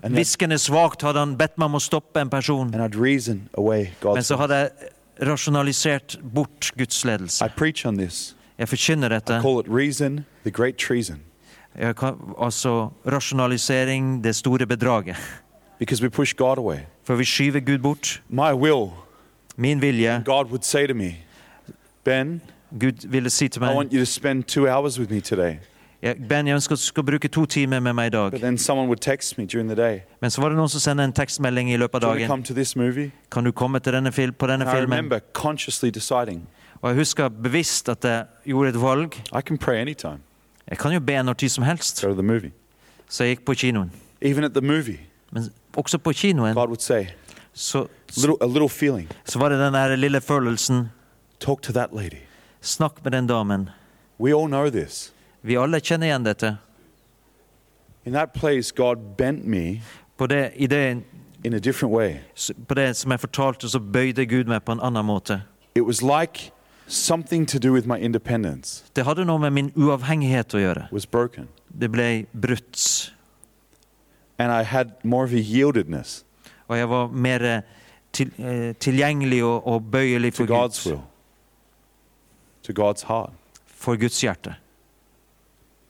[0.02, 2.72] Hviskende svakt hadde han bedt meg om å stoppe en person.
[2.96, 4.92] reason Men så hadde jeg
[5.26, 7.46] rasjonalisert bort Guds ledelse.
[8.58, 9.42] Jeg forkynner dette.
[9.42, 11.22] call it reason, the great treason.
[11.76, 15.18] Jeg kan, altså rasjonalisering, det store bedraget.
[15.80, 16.80] Because we push God away.
[17.04, 18.22] For vi skyver Gud bort.
[18.30, 18.90] My will,
[19.58, 20.22] Min vilje.
[20.26, 21.12] God would say to me,
[22.04, 22.42] Ben,
[22.80, 25.56] Gud ville si til I meg want you to spend two hours with me today.
[26.30, 28.32] Ben, jeg ønsker at du skal bruke to timer med meg i dag.
[30.22, 32.44] Men så var det noen som sendte en tekstmelding i løpet av dagen.
[33.32, 35.12] Kan du komme til denne fil på denne filmen?
[36.82, 39.16] Og jeg husker bevisst at jeg gjorde et valg.
[39.16, 40.06] I.
[40.70, 42.06] Jeg kan jo be når tid som helst.
[43.10, 43.92] Så jeg gikk på kinoen.
[44.22, 45.00] Even at the movie,
[45.32, 45.44] Men
[45.76, 47.08] også på kinoen God would say,
[47.54, 50.90] så, little, a little feeling, så var det den der lille følelsen.
[51.40, 52.22] talk to that lady.
[52.62, 53.70] Snakk med den damen.
[54.20, 55.14] We all know this.
[55.42, 56.58] Vi alle kjenner igjen dette.
[58.06, 59.82] In that place, God bent me
[60.18, 61.04] På det, i det,
[61.44, 62.16] in a different way.
[62.68, 65.42] på det som jeg fortalte, så bøyde Gud meg på en annen måte.
[65.76, 66.52] It was like
[66.88, 70.88] something to do with my independence Det hadde noe med min uavhengighet å gjøre.
[70.92, 71.48] was broken.
[71.82, 73.12] Det ble brutt.
[74.38, 76.26] And I had more of a yieldedness
[76.68, 77.62] Og jeg var mer eh,
[78.14, 80.92] til, eh, tilgjengelig og, og bøyelig to for God's Gud.
[80.92, 81.02] will,
[82.64, 83.30] to God's heart.
[83.66, 84.56] For Guds hjerte.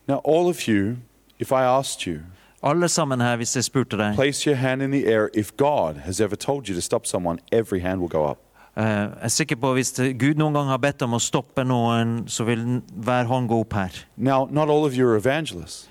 [0.08, 0.98] Now, all of you,
[1.40, 2.20] if I asked you,
[2.64, 5.30] Alle sammen her, hvis jeg spurte deg place your hand in the air.
[5.34, 8.38] If God has ever told you to stop someone, every hand will go up.
[8.78, 12.24] eh, Jeg er sikker på Hvis Gud noen gang har bedt om å stoppe noen,
[12.28, 13.90] så vil hver hånd gå opp her.
[14.18, 15.90] Now, not all of you are evangelists.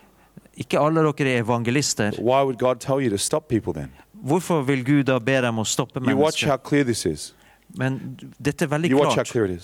[0.57, 2.11] Ikke alle dere er evangelister.
[4.25, 6.47] Hvorfor vil Gud da be dem å stoppe mennesker?
[7.77, 9.27] Men dette er veldig You klart.
[9.31, 9.59] clear.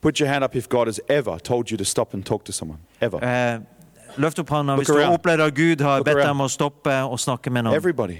[0.00, 2.52] Put your hand up if God has ever told you to stop and talk to
[2.52, 2.78] someone.
[3.00, 3.18] Ever.
[3.22, 3.58] Eh,
[4.16, 6.28] Løft opp hånda hvis du opplever at Gud har Look bedt around.
[6.28, 7.74] dem å stoppe og snakke med noen.
[7.74, 8.18] Everybody.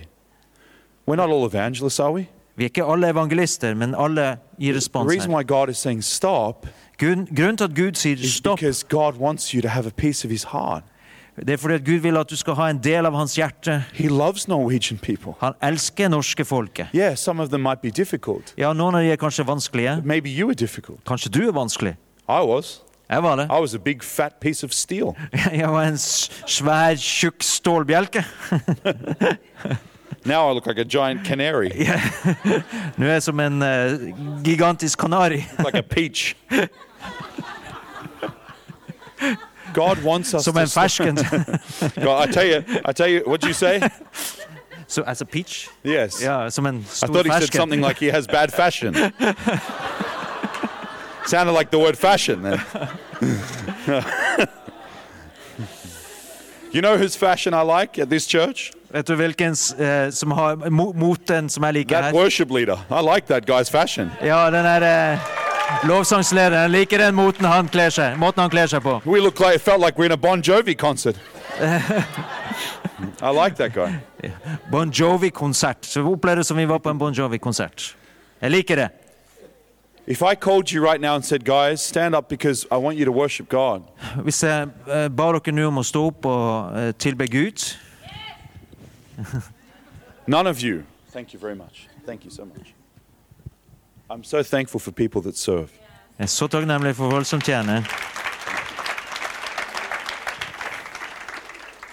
[1.07, 2.29] We're not all evangelists, are we?
[2.57, 5.37] Vi er ikke alle evangelister, men alle gir The respons reason her.
[5.39, 6.67] why God is saying stop
[6.99, 8.59] Grunn, grunnen til at Gud sier stopp,
[11.37, 13.83] det er fordi at Gud vil at du skal ha en del av hans hjerte.
[13.95, 15.33] He loves Norwegian people.
[15.41, 16.87] Han elsker norske folket.
[16.95, 18.55] Yeah, some of them might be difficult.
[18.57, 19.99] Ja, noen av de er kanskje vanskelige.
[20.05, 21.05] Maybe you are difficult.
[21.07, 21.97] Kanskje du er vanskelig.
[22.29, 22.81] I was.
[23.11, 23.45] Jeg var det.
[23.45, 25.13] I was a big fat piece of steel.
[25.53, 28.25] Jeg var en svær, tjukk stålbjelke.
[30.27, 31.71] Now I look like a giant canary,
[32.99, 33.93] Nå er jeg som en eh,
[34.45, 35.45] gigantisk kanari.
[35.65, 36.35] like a peach.
[39.77, 41.17] God wants us Som to en fersken.
[42.05, 43.81] God, I tell you, I tell you, what did you say?
[44.89, 45.69] So as a peach?
[45.85, 46.23] Yes.
[46.23, 48.95] Ja, som en I thought he said something like he has bad fashion.
[51.27, 52.61] Sounded like the word fashion then.
[56.73, 58.73] you know whose fashion I like at this church?
[58.93, 62.77] Vet du hvilken s- eh, som har mo moten som jeg liker That worship leader.
[62.91, 64.11] I like that guy's fashion.
[64.23, 65.19] Ja, den er
[65.89, 66.73] lovsangslederen.
[66.73, 69.01] Liker den måten han kler seg, måten han kler seg på.
[69.05, 71.17] We look like it felt like we're in a Bon Jovi concert.
[73.23, 74.01] I like that guy.
[74.71, 75.85] Bon Jovi-konsert.
[75.85, 77.97] Så vi opplevde det som vi var på en Bon Jovi-konsert.
[78.41, 78.89] Jeg liker det.
[80.07, 83.05] If I called you right now and said, guys, stand up because I want you
[83.05, 83.83] to worship God,
[84.23, 87.65] Hvis jeg eh, ba dere nå om å stå opp og eh, tilbe Gud
[90.27, 91.89] none of you, thank you very much.
[92.05, 92.76] Thank you so much.
[94.11, 95.69] I'm so thankful for people that serve.
[96.19, 97.83] Jeg er så takknemlig for folk som tjener.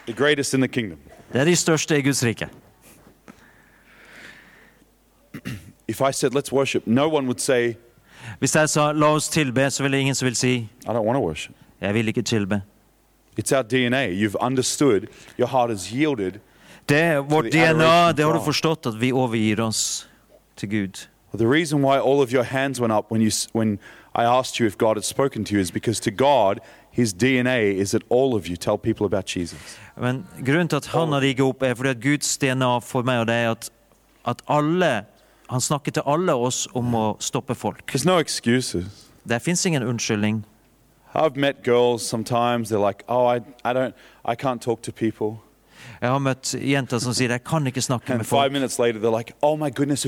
[0.06, 1.00] The greatest in the kingdom.
[1.34, 2.48] Det er de største i Guds rike.
[5.88, 7.74] If I said, let's worship, no one would say,
[8.40, 11.16] Hvis jeg sa 'la oss tilbe', så vil ingen som vil si I don't want
[11.18, 11.56] to worship.
[11.82, 12.60] 'jeg vil ikke tilbe'.
[13.40, 14.08] It's our DNA.
[14.10, 15.08] You've understood,
[15.40, 16.32] your heart has yielded.
[16.90, 18.12] Det er vårt DNA.
[18.12, 20.10] Det har du forstått, at vi overgir oss
[20.56, 21.08] til Gud.
[21.36, 23.80] The reason why all of your hands went up when, you, when
[24.14, 27.74] I asked you if God had spoken to you is because to God, his DNA
[27.74, 29.78] is that all of you tell people about Jesus.
[29.98, 33.20] Men grunnen til at han har rigget opp, er fordi at Guds DNA for meg
[33.20, 33.70] og det er at,
[34.26, 35.06] at alle
[35.50, 37.92] Han snakker til alle oss om å stoppe folk.
[37.92, 38.86] There's no excuses.
[39.28, 40.46] Det fins ingen unnskyldning.
[41.14, 43.94] I've met girls sometimes, they're like, oh, I, I don't,
[44.26, 45.44] I can't talk to people.
[46.02, 48.80] Jeg har møtt jenter som sier 'jeg kan ikke snakke med folk'.
[48.80, 50.06] later, like, oh goodness,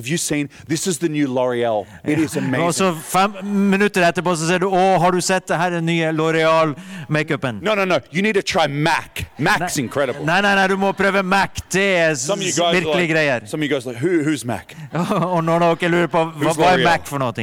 [2.60, 5.70] Og så fem minutter etterpå så sier du 'Å, har du sett det her er
[5.70, 7.62] den nye L'Oreal-makeupen'?
[7.62, 9.26] No, no, no, you need to try MAC.
[9.40, 10.26] MAC's incredible.
[10.26, 11.56] Nei, nei, nei, du må prøve Mac.
[11.72, 13.48] Det er virkelig like, greier.
[13.48, 14.76] some of you guys like, Who, who's Mac?
[15.36, 17.34] Og når dere lurer på hva, hva er Mac for noe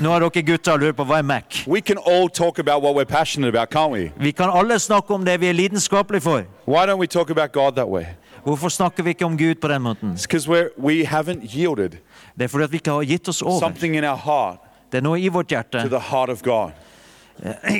[0.00, 1.62] Nå har dere gutter lurer på hva er Mac.
[1.66, 4.10] We can all talk about what we're passionate about, can't we?
[4.18, 6.44] Vi kan alle snakke om det vi er lidenskapelige for.
[6.68, 8.04] Why don't we talk about God that way?
[8.44, 10.12] Hvorfor snakker vi ikke om Gud på den måten?
[10.12, 11.90] It's because we're we haven't yielded
[12.38, 13.58] Det er fordi at vi ikke har gitt oss over.
[13.58, 14.58] something in our heart
[14.92, 16.70] Det er noe i vårt to hjerte the heart of God.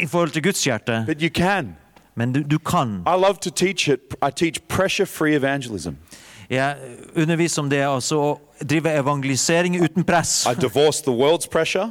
[0.03, 1.05] i forhold til Guds hjerte.
[1.07, 1.77] But you can.
[2.15, 3.03] Men du, du kan.
[3.07, 4.01] I love to teach it.
[4.23, 5.91] I teach pressure-free evangelism.
[6.51, 6.77] Jeg
[7.17, 10.47] underviser om det altså å drive evangelisering uten press.
[10.47, 11.91] I divorce the world's pressure.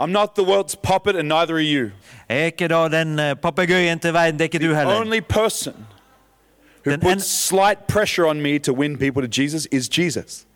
[0.00, 1.90] I'm not the world's puppet, and neither are you.
[2.28, 5.00] Jeg er ikke da den uh, papegøyen til verden, det er ikke du heller.
[5.00, 5.74] Only person
[6.84, 10.46] who Then puts slight pressure on me to win people to Jesus is Jesus.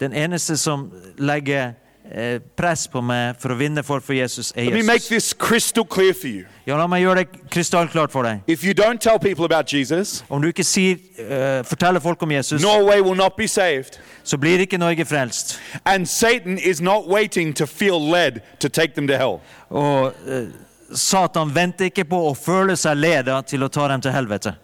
[0.00, 1.72] Den eneste som legger
[2.14, 5.08] eh, press på meg for å vinne folk for Jesus, er Let me make Jesus.
[5.08, 6.44] this crystal clear for you.
[6.66, 8.42] Ja, la meg gjøre det krystallklart for deg.
[8.46, 12.30] If you don't tell people about Jesus, Om du ikke sier, eh, forteller folk om
[12.30, 14.00] Jesus, Norway will not be saved.
[14.26, 15.60] Så blir ikke Norge frelst.
[15.84, 19.40] And Satan is not waiting to feel led to take them to hell.
[19.70, 20.48] Og eh,
[20.94, 24.56] Satan venter ikke på å føle seg leda til å ta dem til helvete.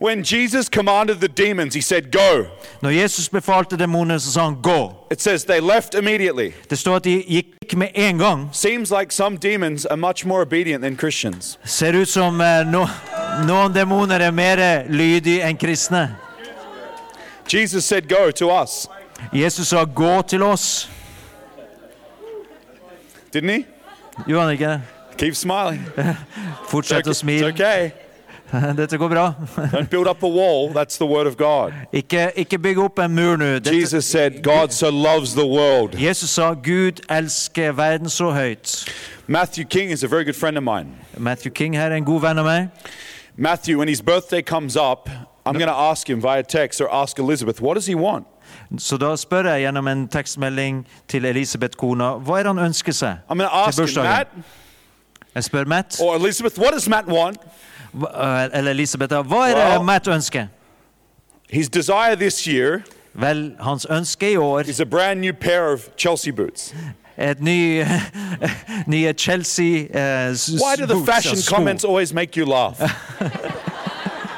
[0.00, 2.46] When Jesus commanded the demons, he said, Go.
[2.82, 4.94] Når Jesus befalte demonene, så sa han 'gå'.
[5.10, 6.52] It says they left immediately.
[6.70, 8.48] Det står at de gikk med en gang.
[8.52, 11.58] Seems like some demons are much more obedient than Christians.
[11.64, 12.86] Ser ut som eh, no,
[13.46, 16.27] noen demoner er mer lydige enn kristne.
[17.48, 18.88] Jesus said, Go to us.
[19.32, 20.88] Jesus sa 'gå til oss'.
[23.32, 23.64] Didn't he?
[24.26, 24.80] Gjorde han ikke det?
[25.18, 25.82] Keep smiling.
[26.70, 27.46] Fortsett å It's smile.
[27.48, 27.90] okay.
[28.76, 29.32] Dette går bra.
[29.72, 30.68] Don't build up a wall.
[30.72, 31.72] That's the word of God.
[31.92, 33.58] Ikke, ikke bygg opp en mur nå.
[33.66, 35.94] Jesus said, God so loves the world.
[35.98, 38.88] Jesus sa 'Gud elsker verden så høyt'.
[39.26, 40.88] Matthew King is a very good friend of mine.
[41.16, 42.68] Matthew King her er en god venn av meg.
[43.36, 45.10] Matthew, when his birthday comes up,
[45.48, 48.26] I'm going to ask him via text or ask Elizabeth, what does he want?
[48.78, 52.92] Så da spør jeg gjennom en tekstmelding til Elisabeth kona hva er det han ønsker
[52.92, 54.10] seg I'm going to til ask him, bursdagen.
[54.10, 54.28] Matt
[55.34, 57.36] Jeg spør Matt, or Elizabeth, what does Matt want?
[57.94, 60.46] hva- eh, eller Elisabeth, da, hva er Well- Matt ønsker?
[61.50, 62.80] His desire this year
[63.14, 66.74] Vel, hans ønske i år is a brand new pair of Chelsea boots.
[67.16, 67.82] er et ny,
[68.86, 71.54] nye Chelsea eh, s- Why do the boots, fashion altså, sko.
[71.56, 72.76] comments always make you laugh?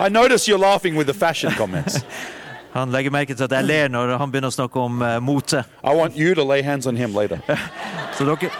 [0.01, 2.05] I notice you're laughing with the fashion comments.
[2.73, 5.65] Han legger merke til at jeg ler når han begynner å snakke om eh, mote.
[5.83, 7.41] I want you to lay hands on him later.
[8.17, 8.51] Så dere,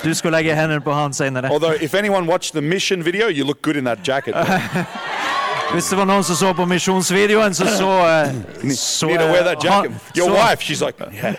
[0.00, 1.50] du skal legge hendene på han senere.
[1.50, 4.34] Although, if anyone watched the mission video, you look good in that jacket.
[5.72, 7.90] Hvis det var noen som så på misjonsvideoen, så så,
[8.74, 9.92] så, need to wear that jacket.
[9.92, 11.34] han, Your så, wife, she's like, yeah.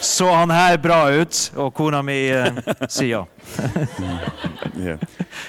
[0.00, 2.46] så han her bra ut, og kona mi eh,
[2.88, 3.24] sier ja.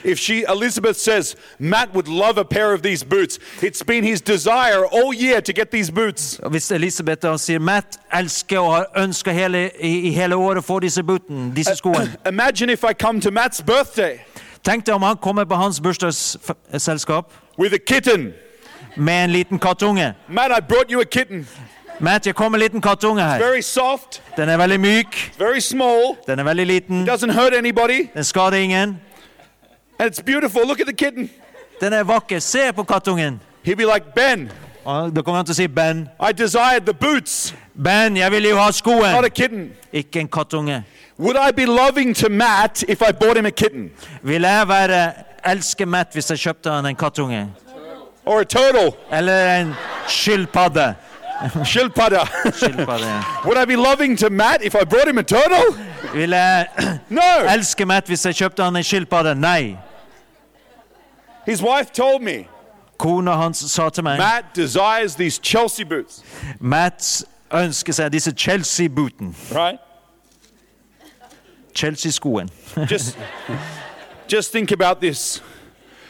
[0.03, 4.21] If she, Elizabeth says, Matt would love a pair of these boots, it's been his
[4.21, 6.39] desire all year to get these boots.
[6.49, 10.79] Hvis Elisabeth da sier Matt elsker og har ønska hele, i, hele året å få
[10.79, 14.19] disse butene, disse skoene Imagine if I come to Matt's birthday
[14.63, 17.31] Tenk deg om han kommer på hans bursdagsselskap
[18.97, 20.13] med en liten kattunge.
[20.27, 21.47] Matt, I brought you a kitten.
[21.99, 23.61] Matt, jeg kom med en liten kattunge her.
[23.61, 25.31] Soft, Den er veldig myk,
[26.27, 27.05] den er veldig liten,
[27.57, 28.99] anybody, den skader ingen.
[31.81, 32.39] Den er vakker.
[32.39, 33.39] Se på kattungen.
[33.65, 34.49] Like,
[35.15, 36.09] Da kommer han til å si Ben.
[37.75, 38.71] I desired the boots, Ben, jeg vil jo ha
[39.11, 39.71] not a kitten.
[39.93, 40.83] ikke en kattunge.
[41.19, 43.91] Would I be loving to Matt if I bought him a kitten
[44.23, 45.13] Vil jeg være
[45.45, 47.47] elske Matt hvis jeg kjøpte han en kattunge?
[48.25, 48.91] or a turtle?
[49.11, 49.73] Eller en
[50.07, 50.95] skilpadde?
[51.65, 52.19] Shilpada.
[52.53, 53.05] Skilpadde.
[53.05, 53.21] ja.
[53.45, 55.75] Would I be loving to Matt if I brought him a turtle?
[56.13, 56.67] Vil jeg
[57.09, 57.21] No.
[57.49, 59.35] elske Matt hvis jeg kjøpte han en skilpadde?
[59.35, 59.75] Nei.
[61.45, 62.47] His wife told me
[62.97, 66.21] Kona hans sa til meg Matt desires these Chelsea boots,
[66.59, 69.35] Matt ønsker seg disse Chelsea-booten.
[69.55, 69.79] right?
[71.75, 72.49] Chelsea-skoen.
[72.89, 73.17] Just,
[74.27, 75.41] just think about this.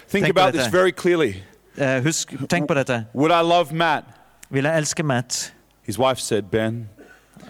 [0.08, 1.44] Think Think about this very clearly.
[1.78, 3.06] Eh, husk, tenk på dette.
[3.14, 4.04] Would I love Matt?
[4.50, 5.54] Vil jeg elske Matt?
[5.84, 6.90] His wife said, Ben,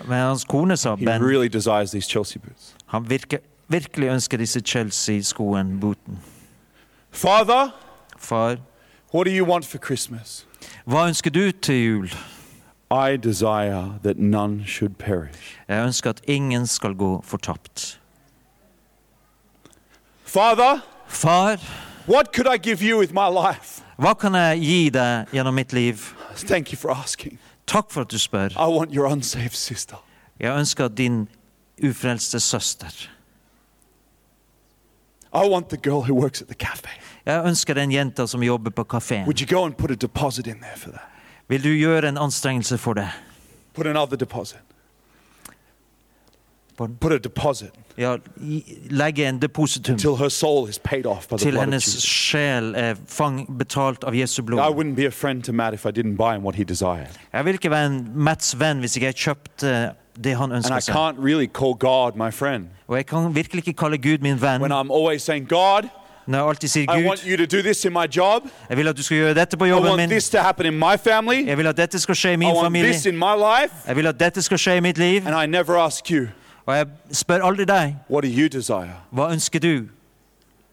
[0.07, 1.21] Men hans kone sa he Ben.
[1.23, 2.75] really desires these Chelsea boots.
[2.87, 6.19] Han virker, virkelig ønsker disse Chelsea-skoen, booten.
[7.11, 7.69] Father,
[8.17, 8.57] Far,
[9.13, 10.45] what do you want for Christmas?
[10.85, 12.09] hva ønsker du til jul?
[12.91, 15.59] I desire that none should perish.
[15.67, 17.99] Jeg ønsker at ingen skal gå fortapt.
[20.25, 21.57] Father, Far,
[22.07, 23.81] what could I give you with my life?
[23.97, 25.95] hva kan jeg gi deg gjennom mitt liv?
[26.35, 27.39] Thank you for asking.
[27.67, 28.49] Takk for at du spør.
[28.57, 29.95] I want your unsaved sister.
[30.39, 31.27] Jeg ønsker din
[31.83, 33.09] ufrelste søster.
[35.33, 36.89] I want the girl who works at the cafe.
[37.25, 39.23] Jeg ønsker den jenta som jobber på kafeen.
[39.23, 41.10] Would you go and put a deposit in there for that?
[41.51, 43.09] Vil du gjøre en anstrengelse for det?
[43.75, 44.59] Put another deposit.
[46.77, 48.15] Put a deposit Ja,
[48.89, 51.85] legge en depositum till her soul is paid off by the til blood of hennes
[51.85, 52.03] Jesus.
[52.03, 54.59] sjel er fang, betalt av Jesu I blod.
[54.75, 57.09] wouldn't be a friend to Matt if I didn't buy him what he desired.
[57.33, 59.73] Jeg vil ikke være en Mats venn hvis ikke jeg kjøpte
[60.23, 60.95] det han And I ønsker seg.
[60.95, 64.61] can't really call God my friend Og jeg kan virkelig ikke kalle Gud min venn
[64.61, 65.83] when I'm always saying, God,
[66.27, 68.43] når jeg alltid sier I want you to do this in my job.
[68.69, 70.09] jeg vil at du skal gjøre dette på I jobben want min.
[70.09, 71.45] this to happen in my family.
[71.47, 72.91] Jeg vil at dette skal skje i I min want familie.
[72.93, 73.73] this in my life.
[73.87, 75.21] Jeg vil at dette skal skje i mitt liv.
[75.27, 76.27] And I never ask you,
[76.65, 78.93] Og jeg spør aldri deg, what do you desire?
[79.13, 79.81] hva ønsker du?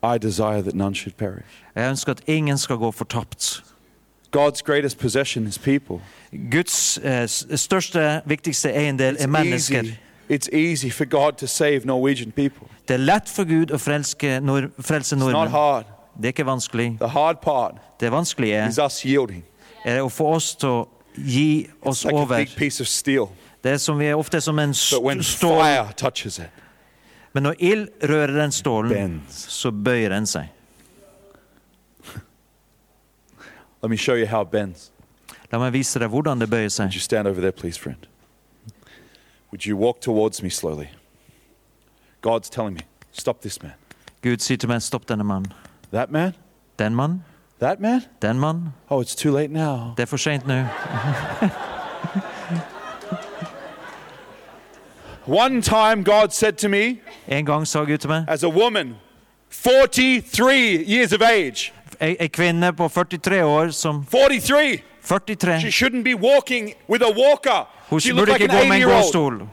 [0.02, 1.48] I desire that none should perish.
[1.76, 3.62] Jeg ønsker at ingen skal gå fortapt.
[4.36, 5.96] God's greatest possession is people.
[6.52, 9.82] Guds eh, s- største, viktigste eiendel er It's mennesker.
[10.30, 12.68] It's easy for God to save Norwegian people.
[12.88, 14.40] Det er lett for Gud å frelske
[14.82, 15.84] frelse It's not hard.
[16.16, 16.98] Det er ikke vanskelig.
[16.98, 19.44] The hard part Det vanskelige is us yielding.
[19.84, 22.36] er å få oss til å gi oss like a over.
[22.36, 23.28] big piece of steel.
[23.64, 25.60] Det er som vi er ofte som en st- stål.
[25.62, 26.50] fire touches it,
[27.34, 29.46] Men når ild rører den stålen, bends.
[29.52, 30.48] så bøyer den seg.
[33.82, 34.90] Let me show you how it bends.
[35.52, 36.94] La meg vise deg hvordan det bøyer Would seg.
[36.94, 38.06] you stand over there, please, friend?
[39.50, 40.90] Would you walk towards me slowly?
[42.20, 42.80] God's telling me,
[43.12, 43.72] stop this man.
[44.22, 45.52] Gud sier til meg, stopp denne mannen.
[45.92, 46.34] That man?
[46.78, 47.24] Den mann,
[47.60, 48.02] That man?
[48.22, 48.72] den mann.
[48.90, 49.94] Oh, it's too late now.
[49.96, 50.64] Det er for sent nå.
[55.26, 58.96] One time, God said to me, En gang sa Gud til meg, as a woman,
[59.50, 66.14] 43 years of age, ei, kvinne på 43 år som 43, 43 she shouldn't be
[66.14, 67.66] walking with a walker.
[67.90, 69.48] Hun She burde looked like gå med 80 en gåstol.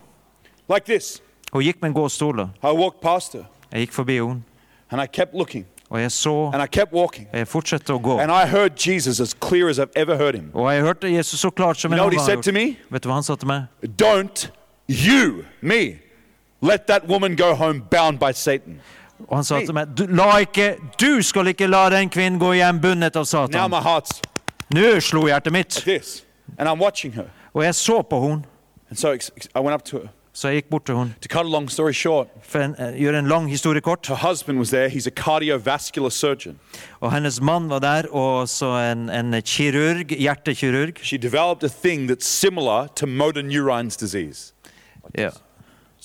[0.73, 1.21] Like this.
[1.53, 2.39] Hun gikk med en gåstol.
[2.39, 4.43] I walked past her Jeg gikk forbi henne,
[4.91, 7.27] and I kept looking og jeg så and I kept walking.
[7.33, 8.17] Jeg fortsatte å gå.
[8.19, 10.49] And I heard Jesus as clear as I've ever heard him.
[10.53, 12.77] Og jeg hørte Jesus så klart som jeg noen gang har gjort.
[12.91, 13.67] Vet du hva han sa til meg?
[14.01, 14.47] Don't
[14.87, 15.99] you, me,
[16.61, 18.81] let that woman go home bound by Satan.
[19.27, 20.03] Og han sa til meg, du,
[20.39, 23.71] ikke, du skal ikke la den kvinnen gå hjem bundet av Satan.
[24.75, 28.43] Nå slo hjertet mitt, like og jeg så på henne.
[30.35, 31.13] Så jeg gikk bort til henne.
[32.43, 34.09] For en, eh, gjøre en lang historie kort.
[36.99, 40.99] Og hennes mann var der, og så en, en kirurg, hjertekirurg.
[41.01, 44.53] She developed a thing that's similar to motor neurons disease.
[45.17, 45.29] Ja.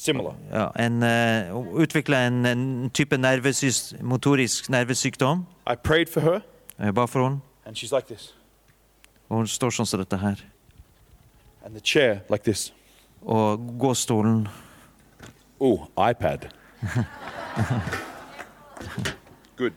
[0.00, 0.34] Similar.
[0.52, 5.42] Ja, en, uh, utvikla en, en type nervesys, motorisk nervesykdom.
[5.70, 6.40] I prayed for her,
[6.78, 8.34] Jeg ba for henne, and she's like this.
[9.28, 10.40] og hun står sånn som dette her.
[11.64, 12.72] And the chair like this.
[13.22, 14.48] Og gåstolen
[15.60, 16.48] Ooh, iPad.
[19.56, 19.74] Good.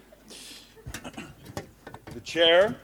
[2.13, 2.75] The chair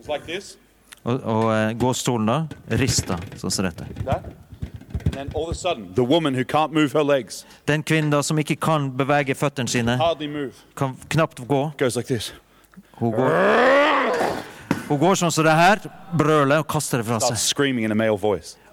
[0.00, 0.56] is like this,
[1.04, 3.86] Og, og eh, gåstolen da rista sånn som dette.
[7.66, 9.96] Den kvinnen da som ikke kan bevege føttene sine,
[10.76, 11.62] kan knapt gå.
[11.96, 12.32] like.
[13.00, 13.32] Hun går,
[14.90, 15.80] hun går sånn som det her,
[16.20, 17.36] brøler og kaster det fra seg.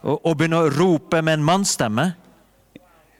[0.03, 2.09] Og, og begynner å rope med en mannsstemme.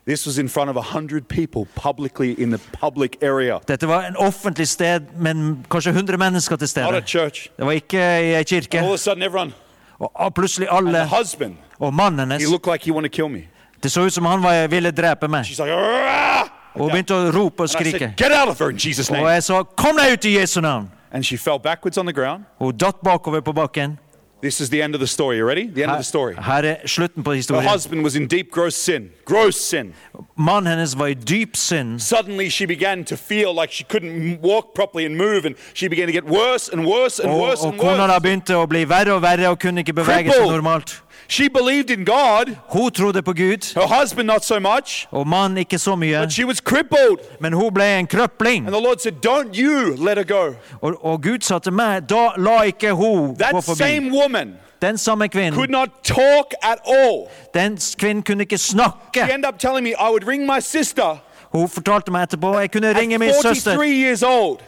[0.08, 3.58] This was in front of a hundred people publicly in the public area.
[3.68, 7.08] Dette var en offentlig sted, men kanskje 100 mennesker til Not a stede.
[7.08, 7.48] church.
[7.58, 8.78] Det var ikke i ei kirke.
[8.80, 9.52] All of a sudden, everyone,
[10.00, 13.10] Og og plutselig and alle, the husband, og mannen hennes, he looked like he wanted
[13.10, 13.42] to kill me.
[13.84, 15.46] det så ut som han var, ville drepe meg.
[15.46, 18.00] She's like, "Arrgh!" Og hun begynte å rope og and I skrike.
[18.00, 19.28] said, get out of her in Jesus' Og name.
[19.30, 20.90] jeg sa, kom deg ut i Jesu navn!
[21.12, 22.44] and she fell backwards on the ground.
[22.60, 23.98] Hun datt bakover på bakken.
[24.42, 25.38] This is the end of the story.
[25.38, 25.68] You ready?
[25.68, 26.36] The end of Her, the story.
[26.36, 27.64] her er slutten på historien.
[27.64, 29.10] Her husband was in deep, gross sin.
[29.26, 29.94] Gross sin.
[30.38, 32.00] Mannen hennes var i dyp synd.
[32.00, 36.06] Suddenly, she began to feel like she couldn't walk properly and move, and she began
[36.08, 38.86] to get worse and worse and Og, worse og and kona da begynte å bli
[38.86, 41.02] verre og verre og kunne ikke bevege seg normalt.
[41.30, 45.58] She believed in God, Hun trodde på Gud, her husband not so much, og mannen
[45.58, 46.20] ikke så mye.
[46.22, 47.18] but she was crippled.
[47.40, 48.66] Men hun ble en krøpling.
[48.66, 50.54] And the Lord said, Don't you let her go.
[50.82, 53.78] Og, og Gud sa til meg, da la ikke hun gå That forbi.
[53.78, 57.26] same woman Den samme could kvinnen, not talk at all.
[57.54, 58.98] den kvinnen kunne ikke snakke.
[59.14, 61.18] She ended up telling me I would ring my sister
[61.52, 64.60] Hun fortalte meg etterpå, jeg kunne ringe min søster, 43 years old.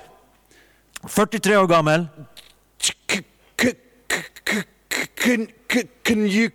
[1.07, 2.07] 43 år gammel.
[5.70, 6.50] Can, you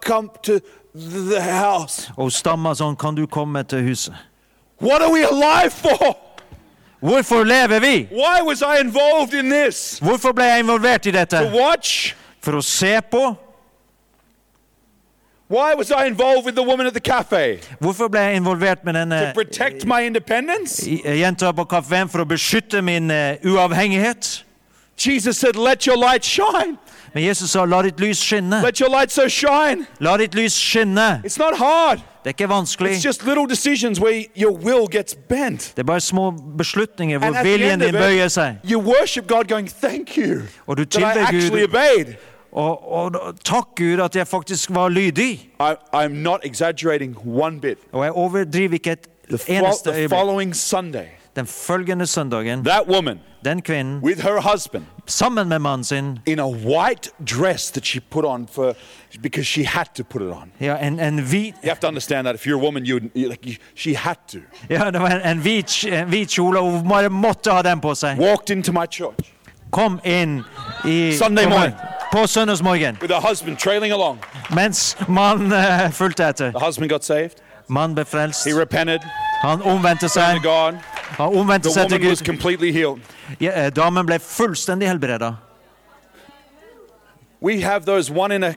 [0.00, 0.60] come to
[0.94, 2.10] the house?
[2.18, 4.14] Og stamma sånn, kan du komme til huset?
[4.82, 6.16] What are we alive for?
[7.02, 8.08] Hvorfor lever vi?
[8.10, 9.98] Why was I involved in this?
[10.02, 11.40] Hvorfor ble jeg involvert i To dette?
[11.54, 12.14] watch?
[12.42, 13.36] For å se på?
[15.52, 17.60] Why was I involved with the woman at the cafe?
[17.78, 20.82] Hvorfor ble jeg involvert med denne To protect my independence?
[21.04, 24.44] jenta på kafeen for å beskytte min uh, uavhengighet?
[25.06, 26.78] Jesus said, Let your light shine.
[27.14, 28.62] Men Jesus sa, la ditt lys skinne.
[28.62, 29.86] Let your light so shine.
[30.00, 31.20] La ditt lys skinne.
[31.24, 31.98] It's not hard.
[32.24, 32.90] Det er ikke vanskelig.
[32.92, 35.60] It's just little decisions where your will gets bent.
[35.76, 38.56] Det er bare små beslutninger hvor viljen din bøyer seg.
[38.64, 41.68] you worship God going, Thank you Og du that I actually Gud.
[41.68, 42.14] obeyed.
[42.52, 45.32] Og, og takk Gud at jeg faktisk var lydig.
[45.60, 47.78] I, I'm not exaggerating one bit.
[47.92, 49.08] Og jeg overdriver ikke et
[49.48, 51.08] eneste øyeblikk.
[51.36, 56.38] Den følgende søndagen, that woman den kvinnen, with her husband sammen med mannen sin, in
[56.38, 58.74] a white dress that she put on for
[59.22, 60.50] because she had to put it on.
[60.60, 63.28] ja, en, en hvit You have to understand that if you're a woman, you, you
[63.28, 64.38] like you, she had to.
[64.70, 67.80] Ja, det var en, en hvit, en hvit kjole, og hun bare måtte ha den
[67.80, 68.18] på seg.
[68.18, 69.28] Walked into my church
[69.72, 70.42] Kom inn
[70.84, 71.74] i, Sunday morning.
[72.12, 74.18] på søndagsmorgen, with her husband trailing along.
[74.54, 76.50] mens mannen eh, fulgte etter.
[76.52, 77.34] The husband got saved.
[77.68, 78.44] Mannen ble frelst.
[78.44, 79.00] He repented,
[79.42, 80.36] Han omvendte seg.
[81.18, 83.00] Han omvendte seg til Gud.
[83.40, 85.32] Ja, eh, damen ble fullstendig helbreda.
[87.42, 88.54] We have those one in a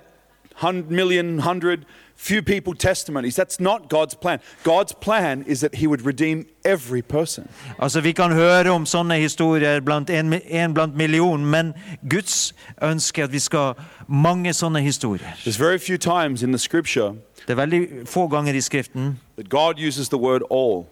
[0.56, 1.86] hundred million, hundred,
[2.16, 3.36] few people testimonies.
[3.36, 4.40] That's not God's plan.
[4.64, 7.48] God's plan is that He would redeem every person.
[7.80, 11.74] Altså, Vi kan høre om sånne historier blant en, en blant million, men
[12.10, 13.74] Guds ønske er at vi skal
[14.08, 15.28] mange sånne historier.
[15.44, 17.16] There's very few times in the scripture
[17.48, 20.86] Det er veldig få ganger i Skriften that God uses the word all,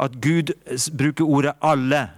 [0.00, 0.52] at Gud
[0.98, 2.08] bruker ordet 'alle'.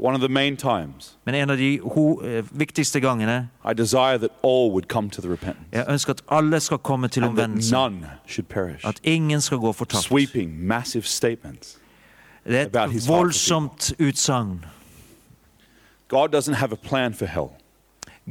[0.00, 4.18] one of the main times Men en av de ho eh, viktigste gangene I desire
[4.18, 7.36] that all would come to the repentance Jeg ønsker at alle skal komme til and
[7.36, 7.72] that omvendelse.
[7.72, 8.86] none should perish.
[8.88, 10.02] At ingen skal gå fortapt.
[10.04, 11.78] Sweeping, massive statements.
[12.46, 14.64] Det er about his et heart for voldsomt utsagn.
[16.08, 17.48] God doesn't have a plan for hell.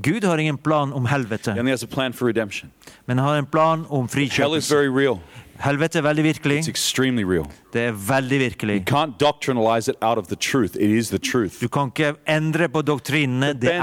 [0.04, 2.72] Gud har ingen plan om He helvete, only has a plan for redemption.
[3.06, 4.76] men han har en plan om Hell is frikjøpelse.
[4.76, 5.20] very real.
[5.60, 6.60] Helvete er veldig virkelig.
[6.60, 7.46] It's extremely real.
[7.74, 8.76] Det er veldig virkelig.
[8.76, 10.76] You can't doctrinalize it out of the truth.
[10.76, 11.62] It is the truth.
[11.62, 13.54] Du kan ikke endre på doktrinene.
[13.54, 13.82] Det er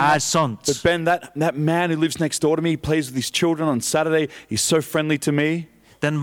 [0.67, 0.81] But.
[0.85, 3.69] Ben, that, that man who lives next door to me, he plays with his children
[3.69, 4.27] on Saturday.
[4.51, 5.67] He's so friendly to me.
[6.05, 6.19] Den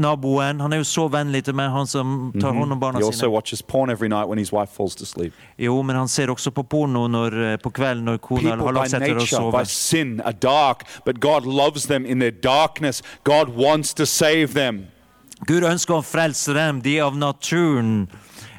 [0.00, 3.18] naboen, han er jo så vennlig til meg, han som tar hånd om barna sine.
[5.60, 8.90] Jo, men han ser også på porno når, eh, på kvelden når kona har lagt
[8.94, 9.52] seg til å sove.
[9.66, 13.02] sin, are dark, but God loves them in their darkness.
[13.24, 14.86] God wants to save them.
[15.46, 16.80] Gud ønsker å frelse dem.
[16.82, 18.08] De av naturen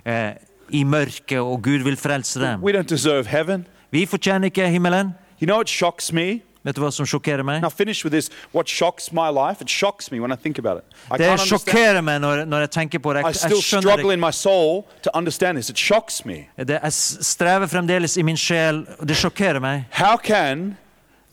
[0.06, 0.34] eh,
[0.72, 2.62] i mørket, og Gud vil frelse dem.
[3.92, 5.16] Vi fortjener ikke himmelen.
[5.42, 6.42] You know what shocks me?
[6.70, 7.08] Vet du hva som
[7.74, 8.30] finish with This,
[11.18, 13.24] det sjokkerer meg når, når, jeg tenker på det.
[13.26, 14.06] Jeg, jeg skjønner det.
[16.68, 16.78] det.
[16.84, 18.84] Jeg strever fremdeles i min sjel.
[19.02, 19.88] Det shocks me.
[19.98, 20.78] How can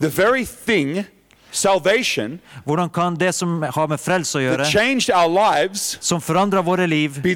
[0.01, 1.05] the very thing
[1.51, 4.65] salvation Hvordan kan det som har med frelse å gjøre,
[5.29, 7.35] lives, som forandrer våre liv, bli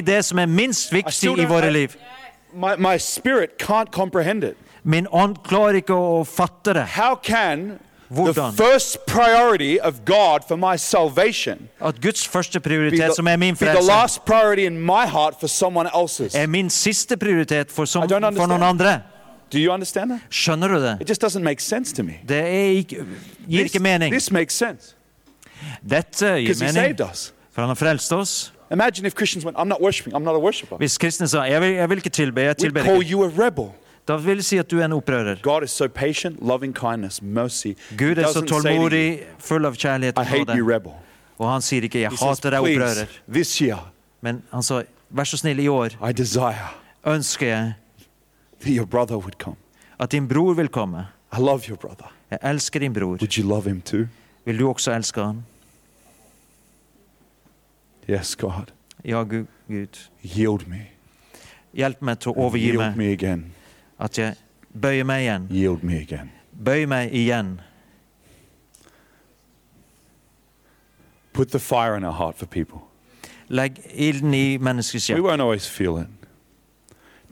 [0.00, 1.96] det som er minst viktig i liv?
[2.54, 4.56] My, my spirit can't comprehend it.
[4.84, 6.84] Min ånd klarer ikke å fatte det.
[6.92, 7.78] How can
[8.10, 13.54] the first priority of God for my salvation At Guds første the, som er min
[13.54, 16.34] be the last priority in my heart for someone else's?
[16.34, 19.00] er min siste prioritet for, som, for noen andre.
[19.50, 20.20] Do you understand that?
[20.30, 20.96] Skjønner du det?
[21.00, 22.20] It just doesn't make sense to me.
[22.28, 23.06] Det er ikke,
[23.48, 24.12] gir ikke mening.
[24.12, 24.94] this makes sense
[25.90, 27.32] Dette gir because He saved us.
[27.52, 28.52] for han har frelst oss.
[28.72, 30.76] Imagine if Christians went, I'm not worshiping, I'm not a worshiper.
[30.76, 33.30] Hvis kristne sa jeg vil, jeg vil ikke tilbe, jeg tilber call ikke, you a
[33.46, 33.70] rebel.
[34.08, 35.40] Da vil det si at du er en opprører.
[35.42, 36.38] God so patient,
[36.74, 37.20] kindness.
[37.96, 40.92] Gud er så tålmodig, full av kjærlighet og nåde.
[41.38, 45.36] Og han sier ikke 'jeg He hater deg, opprører', year, men han sa vær så
[45.36, 45.90] snill, i år
[47.06, 47.74] ønsker jeg
[48.60, 49.56] that your brother would come.
[49.98, 51.06] at din bror vil komme.
[51.32, 52.12] I love your brother.
[52.30, 53.06] Jeg elsker din bror.
[53.06, 54.06] Would you love him too?
[54.44, 55.44] Vil du også elske han?
[58.10, 58.72] Yes, God.
[59.04, 59.46] Ja, Gud.
[59.68, 60.08] Gud.
[60.22, 60.86] Yield me.
[61.74, 63.54] Hjelp meg til å overgi meg.
[64.00, 64.34] At jeg
[64.74, 65.46] bøyer meg igjen.
[65.50, 66.30] Yield me again.
[66.64, 67.60] Bøy meg igjen.
[71.32, 72.78] Put the fire in our heart for people.
[73.48, 76.06] Legg ilden i menneskets We won't always feel it.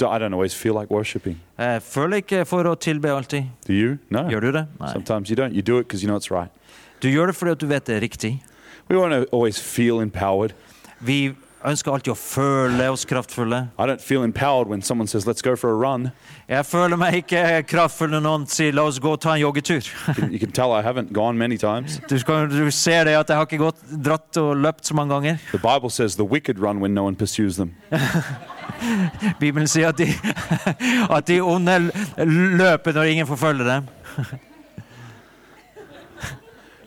[0.02, 1.40] I don't always feel like worshiping.
[1.58, 3.44] Jeg føler ikke for å tilbe alltid.
[3.66, 3.98] Do you?
[4.10, 4.24] No.
[4.30, 4.64] Gjør du det?
[4.80, 4.92] Nei.
[4.92, 5.54] Sometimes you don't.
[5.54, 6.50] You do it because you know it's right.
[7.02, 8.32] Du gjør det fordi du vet det er riktig.
[8.90, 10.54] We won't always feel empowered.
[11.00, 11.34] Vi
[11.68, 13.68] ønsker alltid å føle oss kraftfulle.
[13.78, 16.10] I don't feel empowered when someone says, let's go for a run.
[16.48, 19.86] Jeg føler meg ikke kraftfull når noen sier 'la oss gå og ta en joggetur'.
[20.08, 22.00] You can, you can tell I haven't gone many times.
[22.12, 25.14] Du, skal, du ser det at jeg har ikke gått, dratt og løpt så mange
[25.14, 25.38] ganger.
[25.52, 27.74] The Bible says the wicked run when no one pursues them.
[29.40, 30.08] Bibelen sier at de,
[31.16, 31.90] at de onde
[32.58, 33.88] løper når ingen forfølger dem.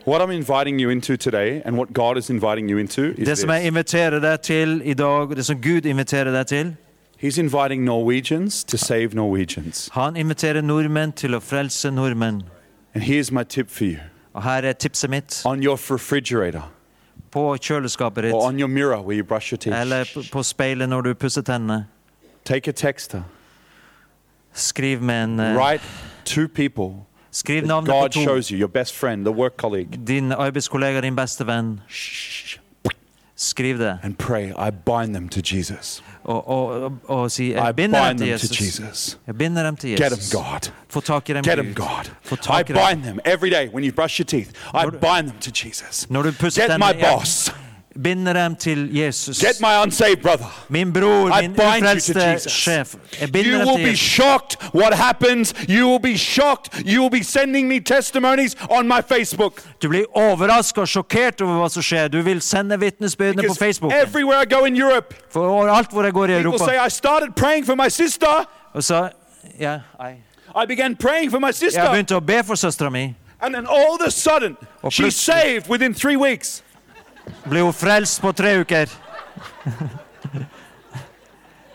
[0.08, 3.38] What I'm inviting you into today and what God is inviting you into is Det
[3.38, 3.68] som jeg this.
[3.68, 6.76] inviterer deg til i dag, det som Gud inviterer deg til
[7.24, 9.90] He's inviting Norwegians to save Norwegians.
[9.94, 12.44] Han inviterer nordmenn til å frelse nordmenn.
[12.94, 13.98] And here's my tip for you.
[14.34, 15.42] Og her er tipset mitt.
[15.46, 16.62] On your refrigerator
[17.32, 21.02] På kjøleskapet or on your mirror where you brush your teeth, eller på- speilet når
[21.02, 21.86] du pusser tennene,
[22.46, 23.16] take a text.
[24.54, 25.84] skriv med en uh, Write
[26.26, 28.20] two people Skriv navnet på God to.
[28.24, 30.00] shows you, your best friend, the work colleague.
[30.08, 31.82] Din arbeidskollega, din beste venn.
[33.36, 34.00] Skriv det.
[34.04, 36.04] And pray, I bind them to Jesus.
[36.24, 38.80] Og, og, og, si I Jeg binder dem bind til them to Jesus.
[38.80, 39.18] Jesus.
[39.28, 40.34] Jeg binder dem til Get them, Jesus.
[40.34, 40.72] God.
[40.90, 41.74] Få tak i dem, Get them, Gud.
[41.76, 42.12] God.
[42.24, 42.82] Få I tak i dem.
[42.90, 44.50] bind them every day when you brush your teeth.
[44.74, 46.10] I bind them to Jesus.
[46.10, 47.56] Når du pusser Get my jeg boss.
[48.04, 49.40] Binder dem til Jesus.
[49.40, 50.66] Get my unsaved brother.
[50.70, 52.52] Min bror, I min bind you to ufrelste Jesus.
[52.52, 52.96] sjef.
[53.22, 55.54] Jeg You dem will be shocked what happens.
[55.70, 56.84] You will be shocked.
[56.86, 59.62] You will be sending me testimonies on my Facebook.
[59.82, 62.08] Du blir overraska og sjokkert over hva som skjer.
[62.08, 63.94] Du vil sende vitnesbyrdene på Facebook.
[63.94, 67.36] everywhere I go in Europe, For alt hvor jeg går i people say, I started
[67.36, 68.46] praying for my sister.
[68.74, 69.10] Og så
[69.60, 70.12] ja, I,
[70.64, 71.92] I began praying for my jeg sister.
[71.92, 73.16] begynte å be for søstera mi.
[73.42, 74.58] And then all of a sudden,
[74.90, 76.64] she's saved within three weeks.
[77.50, 78.90] Ble frelst på tre uker.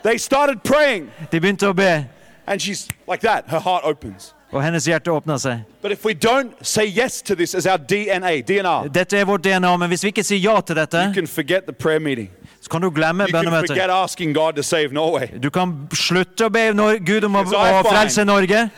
[0.02, 1.10] They started praying.
[1.30, 2.06] De begynte å be,
[2.46, 3.44] And she's like that.
[3.48, 4.34] Her heart opens.
[4.52, 5.60] og hennes hjerte åpna seg.
[5.82, 9.44] But if we don't say yes to this as our DNA, DNR, Dette er vårt
[9.44, 12.30] DNA, men hvis vi ikke sier ja til you can forget the prayer meeting.
[12.60, 13.76] Så kan du glemme bønnemøtet.
[15.42, 16.66] Du kan slutte å be
[17.06, 18.70] Gud om å, å frelse Norge.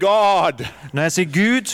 [0.00, 1.66] God, Når jeg sier Gud,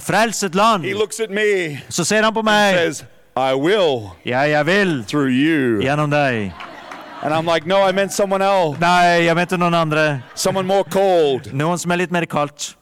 [0.00, 0.84] frels et land,
[1.30, 2.74] me, så ser han på meg.
[2.74, 3.04] says,
[3.36, 5.80] I will Ja, jeg vil through you.
[5.82, 6.52] gjennom deg.
[7.22, 10.22] And I'm like, no, I meant someone else, Nei, jeg mente noen andre.
[10.34, 11.50] someone more cold.
[11.52, 12.76] Noen som er litt mer kaldt.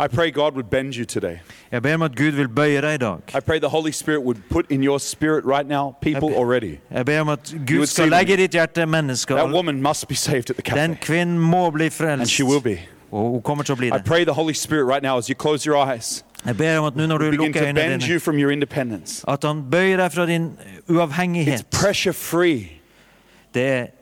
[0.00, 1.38] I pray God would bend you today.
[1.72, 3.18] Jeg ber om at Gud vil bøye deg i dag.
[3.36, 6.78] I pray the Holy Spirit would put in your spirit right now people already.
[6.90, 9.36] Jeg ber om at Gud skal legge i ditt hjerte mennesker.
[9.36, 11.00] That woman must be saved at the Den cafe.
[11.00, 12.30] kvinnen må bli And frelst.
[12.32, 12.78] she will be.
[13.12, 14.04] Og hun kommer til å bli I det.
[14.04, 16.96] pray the Holy Spirit right now as you close your eyes, Jeg ber om at
[16.96, 21.64] nå når du lukker øynene dine, at han bøyer deg fra din It's uavhengighet.
[21.70, 22.68] pressure free.
[23.54, 23.86] Det er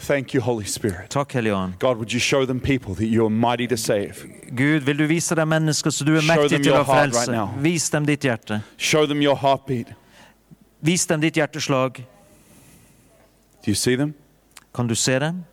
[0.00, 1.10] Thank you, Holy Spirit.
[1.10, 1.32] Takk,
[1.78, 4.26] God, would you show them people that you are mighty to save?
[4.54, 7.18] Gud, vil du vise dem mennesker så du er mektig til å frelse?
[7.18, 7.50] right now.
[7.60, 8.62] Vis dem ditt hjerte.
[8.78, 9.92] Show them your heartbeat.
[10.80, 12.00] Vis dem ditt hjerteslag.
[13.62, 14.14] Do you see them?
[14.74, 15.44] Kan du se dem?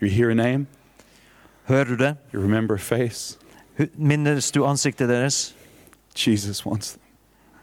[0.00, 0.66] You hear a name?
[1.68, 2.16] Hører du det?
[2.32, 3.38] You remember a face?
[3.94, 5.54] Minnes du ansiktet deres?
[6.16, 7.02] Jesus wants them.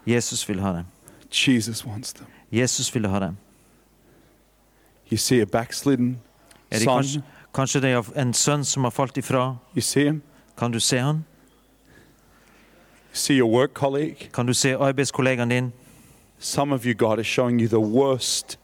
[0.06, 0.86] Jesus vil ha dem.
[1.30, 2.26] Jesus wants them.
[2.50, 3.36] Jesus vil ha dem.
[5.10, 6.18] You see a backslidden
[6.70, 6.96] Er det son?
[7.02, 7.22] kanskje,
[7.54, 9.56] kanskje det er en sønn som har falt ifra?
[9.74, 10.22] You see him?
[10.58, 11.24] Kan du se han?
[13.10, 14.28] You see your work colleague?
[14.34, 15.72] Kan du se arbeidskollegaen din?
[16.38, 18.58] Some of you, God is showing you the worst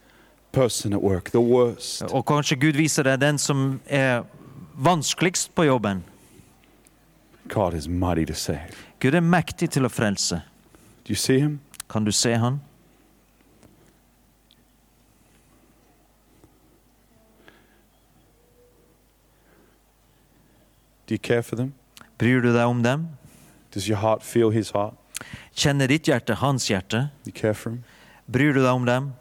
[0.53, 2.03] person at work, the worst.
[2.03, 4.23] Og kanskje Gud viser deg den som er
[4.75, 6.05] vanskeligst på jobben.
[7.49, 8.71] God is mighty to save.
[9.01, 10.43] Gud er mektig til å frelse.
[11.05, 11.61] Do you see him?
[11.91, 12.61] Kan du se han?
[21.07, 21.75] Do you care for them?
[22.19, 23.09] Bryr du deg om dem?
[23.71, 24.95] Does your heart feel his heart?
[25.55, 27.11] Kjenner ditt hjerte hans hjerte?
[27.25, 27.85] You care for them?
[28.31, 29.13] Bryr du deg om dem?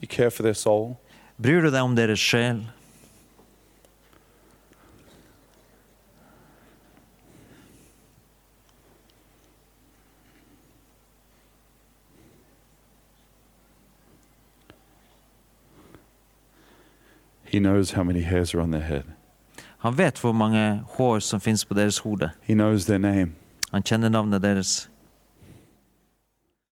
[0.00, 0.98] You care for their soul?
[1.40, 2.66] Bryr du deg om deres sjel?
[17.44, 19.04] He knows how many hairs are on their head.
[19.82, 22.30] Han vet hvor mange hår som finnes på deres hode.
[23.72, 24.91] Han kjenner navnet deres.